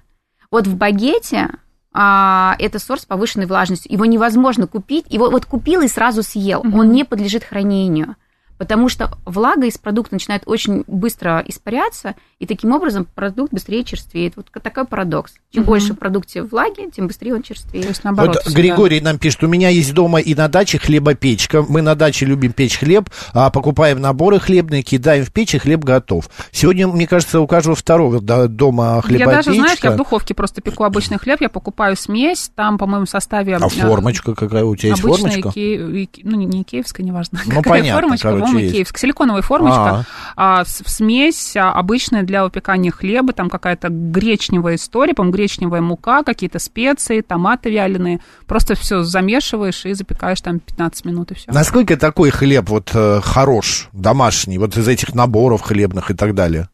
Вот 0.51 0.67
в 0.67 0.77
багете 0.77 1.51
а, 1.93 2.57
это 2.59 2.79
сорт 2.79 3.03
с 3.03 3.07
повышенной 3.07 3.47
влажностью. 3.47 3.93
Его 3.93 4.07
невозможно 4.07 4.67
купить. 4.67 5.07
Его 5.09 5.31
вот 5.31 5.45
купил 5.45 5.83
и 5.83 5.89
сразу 5.89 6.23
съел. 6.23 6.63
Мгм. 6.65 6.79
Он 6.79 6.93
не 6.93 7.05
подлежит 7.05 7.45
хранению. 7.45 8.17
Потому 8.59 8.89
что 8.89 9.11
влага 9.25 9.67
из 9.67 9.79
продукта 9.79 10.15
начинает 10.15 10.43
очень 10.47 10.85
быстро 10.87 11.43
испаряться, 11.47 12.15
и 12.39 12.47
таким 12.47 12.73
образом 12.73 13.07
продукт 13.15 13.53
быстрее 13.53 13.85
черствеет. 13.85 14.35
Вот 14.37 14.51
такой 14.63 14.85
парадокс. 14.85 15.33
Чем 15.53 15.63
Мгм. 15.63 15.69
больше 15.71 15.93
в 15.95 15.97
продукте 15.97 16.43
влаги, 16.43 16.91
тем 16.95 17.07
быстрее 17.07 17.35
он 17.35 17.43
черствеет. 17.43 17.85
То 17.85 17.89
есть 17.91 18.05
наоборот. 18.05 18.35
Вот 18.37 18.43
всегда. 18.45 18.61
Григорий 18.61 19.01
нам 19.01 19.19
пишет, 19.19 19.43
у 19.45 19.47
меня 19.49 19.69
есть 19.69 19.95
дома 19.95 20.21
и 20.21 20.35
на 20.35 20.49
даче 20.49 20.79
хлебопечка. 20.79 21.63
Мы 21.69 21.83
на 21.83 21.95
даче 21.95 22.27
любим 22.27 22.53
печь 22.53 22.79
хлеб, 22.79 23.09
а 23.33 23.51
покупаем 23.51 24.01
наборы 24.01 24.39
хлебные, 24.41 24.83
кидаем 24.83 25.25
в 25.25 25.33
печь, 25.33 25.55
и 25.55 25.59
хлеб 25.59 25.85
готов. 25.85 26.29
Сегодня, 26.51 26.89
мне 26.89 27.07
кажется, 27.07 27.41
у 27.41 27.47
каждого 27.47 27.77
второго 27.77 28.21
дома 28.21 28.97
Я 28.97 29.03
хлебопечка. 29.03 29.31
даже, 29.37 29.55
знаешь, 29.55 29.79
я 29.83 29.91
в 29.93 29.97
духовке 29.97 30.35
просто 30.35 30.61
пеку 30.61 30.85
обычный 30.85 31.19
хлеб, 31.19 31.41
я 31.41 31.49
покупаю 31.49 31.97
смесь, 31.97 32.51
там, 32.55 32.79
по-моему, 32.79 33.07
в 33.07 33.11
составе... 33.11 33.57
А 33.57 33.67
э, 33.67 33.69
формочка 33.69 34.35
какая 34.35 34.65
у 34.65 34.75
тебя 34.77 34.91
есть? 34.91 35.05
Обычная 35.05 35.31
Формочка? 35.43 35.61
Ике- 35.61 36.21
ну, 36.25 36.37
не, 36.37 36.45
не 36.47 36.63
икеевская, 36.63 37.05
неважно. 37.07 37.41
Ну, 37.47 37.51
какая 37.57 37.81
понятно, 37.81 38.01
формочка, 38.03 38.29
короче, 38.29 38.48
по-моему, 38.49 38.65
есть. 38.65 38.75
икеевская. 38.75 39.01
Силиконовая 39.01 39.43
формочка, 39.43 40.05
а, 40.37 40.65
в, 40.65 40.69
в 40.69 40.89
смесь 40.91 41.57
а, 41.57 41.73
обычная 41.73 42.23
для 42.23 42.45
выпекания 42.45 42.91
хлеба, 42.91 43.33
там 43.33 43.49
какая-то 43.51 43.89
гречневая 43.89 44.77
история, 44.77 45.15
по-моему, 45.15 45.37
гречневая 45.37 45.81
мука, 45.81 46.23
какие-то 46.23 46.59
специи, 46.59 47.21
томаты 47.21 47.71
вяленые. 47.71 48.21
Просто 48.47 48.75
все 48.75 49.03
замешиваешь 49.03 49.85
и 49.87 49.93
запекаешь 49.95 50.41
там 50.41 50.61
15 50.61 51.05
минут 51.05 51.31
и 51.31 51.35
все. 51.35 51.51
Насколько 51.53 51.97
такой 51.97 52.31
хлеб 52.31 52.69
вот 52.69 52.91
э, 52.95 53.21
хорош, 53.23 53.89
домашний, 53.93 54.59
вот 54.59 54.77
из 54.77 54.87
этих 54.89 55.15
наборов 55.15 55.63
хлебных 55.63 56.11
и 56.11 56.15
так 56.15 56.35
далее? 56.35 56.69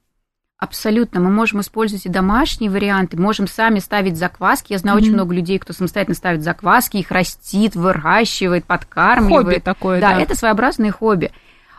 Абсолютно. 0.57 1.21
Мы 1.21 1.31
можем 1.31 1.61
использовать 1.61 2.07
и 2.07 2.09
домашние 2.09 2.71
варианты, 2.71 3.21
можем 3.21 3.47
сами 3.47 3.81
ставить 3.81 4.17
закваски. 4.17 4.73
Я 4.73 4.79
знаю 4.79 4.97
Мгм. 4.97 5.05
очень 5.05 5.15
много 5.15 5.35
людей, 5.35 5.59
кто 5.59 5.73
самостоятельно 5.75 6.15
ставит 6.15 6.43
закваски, 6.43 6.97
их 6.97 7.11
растит, 7.11 7.75
выращивает, 7.75 8.65
подкармливает. 8.65 9.47
Хобби 9.47 9.59
такое, 9.59 10.01
да, 10.01 10.15
да. 10.15 10.21
это 10.21 10.35
своеобразное 10.37 10.91
хобби. 10.91 11.33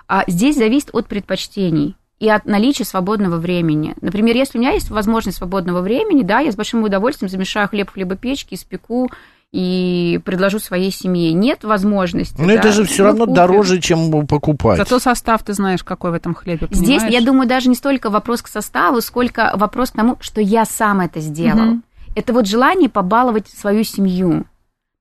А 0.08 0.24
здесь 0.28 0.56
зависит 0.56 0.90
от 0.94 1.08
предпочтений 1.08 1.96
и 2.20 2.30
от 2.30 2.46
наличия 2.46 2.86
свободного 2.86 3.38
времени. 3.38 3.96
Например, 4.02 4.36
если 4.36 4.58
у 4.58 4.62
меня 4.62 4.72
есть 4.72 4.90
возможность 4.90 5.38
свободного 5.38 5.82
времени, 5.82 6.22
да, 6.24 6.40
я 6.40 6.52
с 6.52 6.56
большим 6.56 6.84
удовольствием 6.84 7.30
замешаю 7.30 7.68
хлеб 7.68 7.90
в 7.90 7.94
хлебопечке, 7.94 8.56
испеку 8.56 9.10
и 9.52 10.20
предложу 10.26 10.60
своей 10.60 10.92
семье. 10.92 11.34
Нет 11.34 11.64
возможности. 11.64 12.36
Ну, 12.40 12.48
да, 12.48 12.54
это 12.54 12.72
же 12.72 12.84
все 12.84 13.04
мы 13.04 13.10
равно 13.10 13.26
купим. 13.26 13.36
дороже, 13.36 13.80
чем 13.80 14.28
покупать. 14.28 14.78
Зато 14.78 15.00
состав 15.00 15.44
ты 15.44 15.54
знаешь, 15.54 15.84
какой 15.84 16.12
в 16.12 16.14
этом 16.14 16.34
хлебе, 16.34 16.68
Здесь, 16.72 17.02
понимаешь? 17.02 17.14
я 17.14 17.22
думаю, 17.22 17.48
даже 17.48 17.70
не 17.70 17.76
столько 17.76 18.10
вопрос 18.10 18.42
к 18.42 18.48
составу, 18.48 19.02
сколько 19.02 19.54
вопрос 19.56 19.92
к 19.92 19.96
тому, 19.96 20.18
что 20.20 20.42
я 20.42 20.66
сам 20.66 21.00
это 21.00 21.20
сделал. 21.20 21.66
Мгм. 21.66 21.84
Это 22.16 22.34
вот 22.34 22.48
желание 22.48 22.90
побаловать 22.90 23.48
свою 23.48 23.84
семью. 23.84 24.46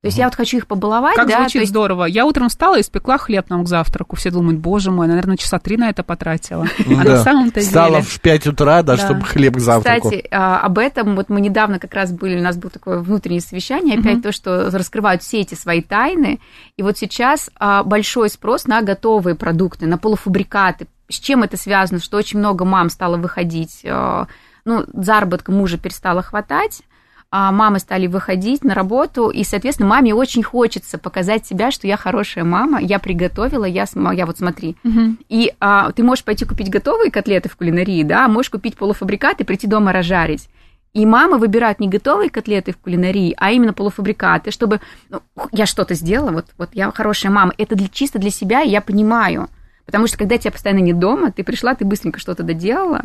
То 0.04 0.08
есть 0.08 0.18
я 0.18 0.26
вот 0.26 0.34
хочу 0.34 0.58
их 0.58 0.66
побаловать, 0.66 1.16
Как 1.16 1.26
да, 1.26 1.38
звучит 1.38 1.62
есть 1.62 1.70
здорово. 1.70 2.04
Я 2.04 2.26
утром 2.26 2.50
встала 2.50 2.76
и 2.76 2.82
испекла 2.82 3.16
хлеб 3.16 3.48
нам 3.48 3.64
к 3.64 3.68
завтраку. 3.68 4.16
Все 4.16 4.30
думают, 4.30 4.60
боже 4.60 4.90
мой, 4.90 5.08
наверное, 5.08 5.38
часа 5.38 5.58
три 5.58 5.78
на 5.78 5.88
это 5.88 6.02
потратила. 6.02 6.66
А 6.78 7.02
да. 7.02 7.10
на 7.12 7.16
самом-то 7.22 7.60
Встала 7.60 7.90
деле... 7.92 8.02
в 8.02 8.20
5 8.20 8.46
утра, 8.48 8.82
да, 8.82 8.98
чтобы 8.98 9.22
хлеб 9.22 9.56
к 9.56 9.60
завтраку. 9.60 10.10
Кстати, 10.10 10.28
а, 10.30 10.60
об 10.60 10.76
этом 10.76 11.16
вот 11.16 11.30
мы 11.30 11.40
недавно 11.40 11.78
как 11.78 11.94
раз 11.94 12.12
были, 12.12 12.38
у 12.38 12.42
нас 12.42 12.58
было 12.58 12.70
такое 12.70 12.98
внутреннее 12.98 13.40
совещание, 13.40 13.98
опять 13.98 14.20
то, 14.22 14.30
что 14.30 14.68
раскрывают 14.70 15.22
все 15.22 15.40
эти 15.40 15.54
свои 15.54 15.80
тайны. 15.80 16.38
И 16.76 16.82
вот 16.82 16.98
сейчас 16.98 17.48
а, 17.58 17.82
большой 17.82 18.28
спрос 18.28 18.66
на 18.66 18.82
готовые 18.82 19.36
продукты, 19.36 19.86
на 19.86 19.96
полуфабрикаты. 19.96 20.86
С 21.08 21.18
чем 21.18 21.44
это 21.44 21.56
связано? 21.56 21.98
Что 21.98 22.18
очень 22.18 22.40
много 22.40 22.66
мам 22.66 22.90
стало 22.90 23.16
выходить, 23.16 23.80
а, 23.86 24.26
ну, 24.66 24.84
заработка 24.92 25.50
мужа 25.50 25.78
перестало 25.78 26.20
хватать, 26.20 26.82
мамы 27.50 27.80
стали 27.80 28.06
выходить 28.06 28.62
на 28.62 28.74
работу, 28.74 29.28
и, 29.28 29.42
соответственно, 29.42 29.88
маме 29.88 30.14
очень 30.14 30.42
хочется 30.42 30.98
показать 30.98 31.44
себя, 31.46 31.70
что 31.70 31.86
я 31.86 31.96
хорошая 31.96 32.44
мама, 32.44 32.80
я 32.80 32.98
приготовила, 32.98 33.64
я, 33.64 33.86
я 34.12 34.26
вот 34.26 34.38
смотри. 34.38 34.76
Мгм. 34.84 35.18
И 35.28 35.52
а, 35.58 35.90
ты 35.90 36.04
можешь 36.04 36.24
пойти 36.24 36.44
купить 36.44 36.70
готовые 36.70 37.10
котлеты 37.10 37.48
в 37.48 37.56
кулинарии, 37.56 38.04
да, 38.04 38.26
а 38.26 38.28
можешь 38.28 38.50
купить 38.50 38.76
полуфабрикаты 38.76 39.42
и 39.42 39.46
прийти 39.46 39.66
дома 39.66 39.92
разжарить. 39.92 40.48
И 40.92 41.04
мамы 41.06 41.38
выбирают 41.38 41.80
не 41.80 41.88
готовые 41.88 42.30
котлеты 42.30 42.72
в 42.72 42.76
кулинарии, 42.76 43.34
а 43.36 43.50
именно 43.50 43.72
полуфабрикаты, 43.72 44.52
чтобы 44.52 44.80
ну, 45.10 45.20
я 45.50 45.66
что-то 45.66 45.94
сделала, 45.94 46.30
вот, 46.30 46.46
вот 46.56 46.70
я 46.72 46.92
хорошая 46.92 47.32
мама. 47.32 47.52
Это 47.58 47.74
для, 47.74 47.88
чисто 47.88 48.20
для 48.20 48.30
себя, 48.30 48.62
и 48.62 48.70
я 48.70 48.80
понимаю. 48.80 49.48
Потому 49.86 50.06
что 50.06 50.16
когда 50.16 50.38
тебя 50.38 50.52
постоянно 50.52 50.78
нет 50.78 51.00
дома, 51.00 51.32
ты 51.32 51.42
пришла, 51.42 51.74
ты 51.74 51.84
быстренько 51.84 52.20
что-то 52.20 52.44
доделала. 52.44 53.02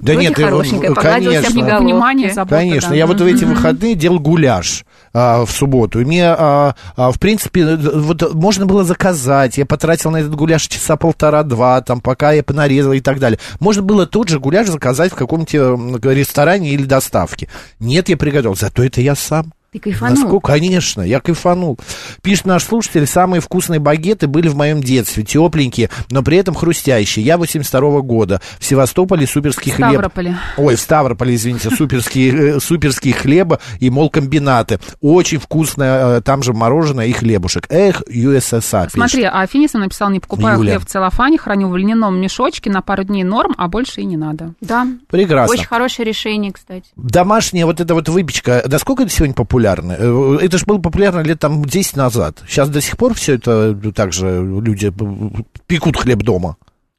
Да 0.00 0.12
Вроде 0.12 0.28
нет, 0.28 0.38
э, 0.38 0.44
хорошенькая, 0.44 0.90
э, 0.90 0.94
конечно. 0.94 1.78
Понимание, 1.78 2.32
забота. 2.32 2.56
Конечно, 2.56 2.90
да. 2.90 2.96
я 2.96 3.06
вот 3.06 3.20
в 3.20 3.24
эти 3.24 3.44
выходные 3.44 3.94
делал 3.94 4.18
гуляш 4.18 4.84
а, 5.12 5.44
в 5.44 5.50
субботу. 5.50 6.00
И 6.00 6.04
мне, 6.04 6.26
а, 6.26 6.74
а, 6.96 7.10
в 7.12 7.18
принципе, 7.18 7.62
э, 7.62 7.76
вот 7.76 8.34
можно 8.34 8.66
было 8.66 8.84
заказать. 8.84 9.58
Я 9.58 9.66
потратил 9.66 10.10
на 10.10 10.18
этот 10.18 10.34
гуляш 10.34 10.66
часа 10.66 10.96
полтора-два, 10.96 11.80
там, 11.82 12.00
пока 12.00 12.32
я 12.32 12.42
понарезал 12.42 12.92
и 12.92 13.00
так 13.00 13.18
далее. 13.18 13.38
Можно 13.60 13.82
было 13.82 14.06
тот 14.06 14.28
же 14.28 14.38
гуляш 14.38 14.68
заказать 14.68 15.12
в 15.12 15.16
каком-нибудь 15.16 15.54
э, 15.54 16.14
ресторане 16.14 16.70
или 16.70 16.84
доставке. 16.84 17.48
Нет, 17.80 18.08
я 18.08 18.16
приготовил. 18.16 18.56
Зато 18.56 18.84
это 18.84 19.00
я 19.00 19.14
сам. 19.14 19.52
Ты 19.72 19.78
кайфанул. 19.78 20.16
Насколько? 20.18 20.46
Конечно, 20.48 21.00
я 21.00 21.18
кайфанул. 21.20 21.78
Пишет 22.20 22.44
наш 22.44 22.64
слушатель, 22.64 23.06
самые 23.06 23.40
вкусные 23.40 23.80
багеты 23.80 24.26
были 24.26 24.48
в 24.48 24.54
моем 24.54 24.82
детстве, 24.82 25.24
тепленькие, 25.24 25.88
но 26.10 26.22
при 26.22 26.36
этом 26.36 26.54
хрустящие. 26.54 27.24
Я 27.24 27.38
82 27.38 28.02
года. 28.02 28.42
В 28.58 28.64
Севастополе 28.66 29.26
суперский 29.26 29.72
В 29.72 29.76
хлеб. 29.76 29.88
Ставрополе. 29.92 30.36
Ой, 30.58 30.76
в 30.76 30.78
Ставрополе, 30.80 31.34
извините, 31.36 31.70
суперские, 31.70 32.56
э, 32.56 32.60
суперские 32.60 33.14
хлеба 33.14 33.60
и 33.80 33.88
молкомбинаты. 33.88 34.78
Очень 35.00 35.38
вкусное, 35.38 36.18
э, 36.18 36.20
там 36.20 36.42
же 36.42 36.52
мороженое 36.52 37.06
и 37.06 37.12
хлебушек. 37.12 37.64
Эх, 37.70 38.02
USSR, 38.10 38.84
пишет. 38.88 38.92
Смотри, 38.92 39.22
а 39.24 39.46
Финисов 39.46 39.80
написал, 39.80 40.10
не 40.10 40.20
покупаю 40.20 40.58
Юля. 40.58 40.72
хлеб 40.72 40.82
в 40.82 40.86
целлофане, 40.90 41.38
храню 41.38 41.68
в 41.68 41.76
льняном 41.78 42.20
мешочке 42.20 42.68
на 42.68 42.82
пару 42.82 43.04
дней 43.04 43.24
норм, 43.24 43.54
а 43.56 43.68
больше 43.68 44.02
и 44.02 44.04
не 44.04 44.18
надо. 44.18 44.52
Да, 44.60 44.86
Прекрасно. 45.08 45.50
очень 45.54 45.66
хорошее 45.66 46.06
решение, 46.06 46.52
кстати. 46.52 46.84
Домашняя 46.96 47.64
вот 47.64 47.80
эта 47.80 47.94
вот 47.94 48.10
выпечка, 48.10 48.62
да 48.66 48.78
сколько 48.78 49.04
это 49.04 49.10
сегодня 49.10 49.34
популярно? 49.34 49.61
Э, 49.98 50.38
Это 50.40 50.58
же 50.58 50.64
было 50.66 50.78
популярно 50.78 51.20
лет 51.20 51.40
там 51.40 51.64
10 51.64 51.96
назад. 51.96 52.42
Сейчас 52.46 52.68
до 52.68 52.80
сих 52.80 52.96
пор 52.96 53.14
все 53.14 53.34
это 53.34 53.74
так 53.94 54.12
же 54.12 54.42
люди 54.42 54.86
э, 54.86 55.42
пекут 55.66 55.96
хлеб 55.96 56.18
дома. 56.18 56.56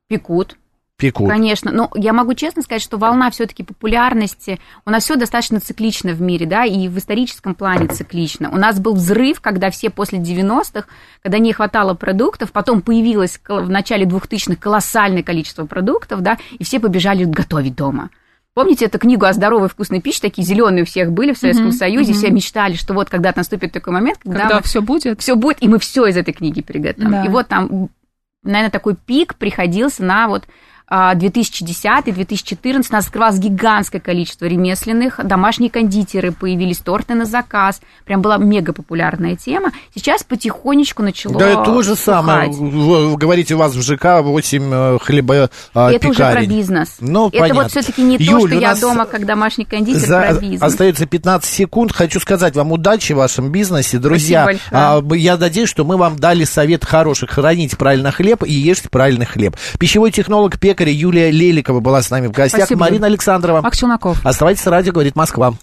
Пекут. 0.08 0.58
Пекут. 0.96 1.28
Конечно, 1.28 1.72
но 1.72 1.90
я 1.96 2.14
могу 2.14 2.34
честно 2.36 2.62
сказать, 2.62 2.82
что 2.82 2.98
волна 2.98 3.32
все-таки 3.32 3.64
популярности, 3.64 4.60
у 4.86 4.92
нас 4.92 5.04
все 5.04 5.16
достаточно 5.16 5.60
циклично 5.60 6.14
в 6.14 6.22
мире, 6.22 6.46
да, 6.46 6.66
и 6.66 6.88
в 6.88 6.98
историческом 6.98 7.56
плане 7.56 7.88
циклично. 7.88 8.52
У 8.52 8.58
нас 8.58 8.80
был 8.80 8.94
взрыв, 8.94 9.42
когда 9.42 9.72
все 9.72 9.90
после 9.90 10.20
90-х, 10.20 10.86
когда 11.22 11.40
не 11.40 11.52
хватало 11.52 11.96
продуктов, 11.96 12.52
потом 12.52 12.82
появилось 12.82 13.40
в 13.48 13.70
начале 13.70 14.06
2000-х 14.06 14.56
колоссальное 14.56 15.24
количество 15.24 15.66
продуктов, 15.66 16.22
да, 16.22 16.38
и 16.60 16.64
все 16.64 16.80
побежали 16.80 17.24
готовить 17.26 17.76
дома. 17.76 18.10
Помните 18.54 18.86
эту 18.86 19.00
книгу 19.00 19.26
о 19.26 19.34
здоровой 19.34 19.68
вкусной 19.68 20.00
пище? 20.00 20.20
Такие 20.22 20.46
зеленые 20.46 20.84
у 20.84 20.86
всех 20.86 21.12
были 21.12 21.34
в 21.34 21.38
Советском 21.38 21.68
Мгм, 21.68 21.76
Союзе, 21.76 22.12
мгм. 22.12 22.20
все 22.20 22.30
мечтали, 22.30 22.76
что 22.76 22.94
вот 22.94 23.10
когда 23.10 23.34
наступит 23.36 23.72
такой 23.72 23.94
момент, 23.94 24.20
когда, 24.24 24.42
Когда 24.42 24.56
мы 24.58 24.62
все 24.62 24.82
будет, 24.82 25.20
все 25.20 25.36
будет, 25.36 25.58
и 25.62 25.68
мы 25.68 25.80
все 25.80 26.06
из 26.06 26.18
этой 26.18 26.34
книги 26.34 26.62
приготовим. 26.62 27.12
Да. 27.12 27.26
И 27.26 27.30
вот 27.30 27.48
там, 27.48 27.90
наверное, 28.44 28.70
такой 28.70 28.96
пик 28.96 29.36
приходился 29.36 30.04
на 30.04 30.28
вот 30.28 30.44
2010-2014 30.90 32.86
у 32.90 32.94
нас 32.94 33.06
открывалось 33.06 33.40
гигантское 33.40 34.02
количество 34.02 34.46
ремесленных, 34.46 35.20
домашние 35.24 35.70
кондитеры 35.70 36.32
появились, 36.32 36.80
торты 36.80 37.16
на 37.16 37.26
заказ, 37.26 37.82
прям 38.06 38.22
была 38.22 38.38
мега 38.38 38.74
популярная 38.74 39.36
тема. 39.36 39.72
Сейчас 39.96 40.24
потихонечку 40.24 41.02
начало 41.02 41.40
Да, 41.40 41.64
то 41.64 41.82
же 41.82 41.96
самое. 41.96 42.50
Вы, 42.52 43.18
говорите, 43.18 43.56
у 43.56 43.58
вас 43.58 43.74
в 43.74 43.82
ЖК 43.82 44.22
8 44.22 45.00
хлеба 45.00 45.50
а, 45.74 45.92
Это 45.92 46.10
уже 46.10 46.32
про 46.32 46.46
бизнес. 46.46 46.98
Ну, 47.00 47.30
Это 47.30 47.40
понятно. 47.40 47.64
вот 47.64 47.72
все-таки 47.72 48.02
не 48.02 48.18
то, 48.18 48.24
Юль, 48.24 48.50
что 48.50 48.58
у 48.58 48.62
я 48.62 48.76
дома, 48.76 49.06
как 49.06 49.26
домашний 49.26 49.66
кондитер, 49.66 50.00
За- 50.02 50.22
про 50.22 50.34
бизнес. 50.40 50.62
Остается 50.62 51.06
15 51.06 51.50
секунд. 51.52 51.92
Хочу 51.92 52.20
сказать 52.20 52.56
вам 52.56 52.72
удачи 52.72 53.14
в 53.14 53.18
вашем 53.18 53.52
бизнесе. 53.52 53.98
Друзья, 53.98 54.48
а, 54.72 55.02
я 55.14 55.38
надеюсь, 55.38 55.70
что 55.70 55.86
мы 55.86 55.98
вам 55.98 56.18
дали 56.18 56.44
совет 56.44 56.86
хороший. 56.86 57.28
Храните 57.28 57.78
правильно 57.78 58.12
хлеб 58.12 58.44
и 58.44 58.54
ешьте 58.54 58.90
правильный 58.90 59.26
хлеб. 59.26 59.56
Пищевой 59.80 60.12
технолог, 60.12 60.60
пекарь 60.60 60.73
пекаря 60.74 60.92
Юлия 60.92 61.32
Леликова 61.32 61.80
была 61.80 62.02
с 62.02 62.10
нами 62.10 62.28
в 62.28 62.32
гостях. 62.32 62.62
Спасибо. 62.62 62.82
Марина 62.82 63.08
Александрова. 63.08 63.60
Аксюнаков. 63.60 64.26
Оставайтесь, 64.26 64.66
радио 64.66 64.92
говорит 64.92 65.16
Москва. 65.16 65.54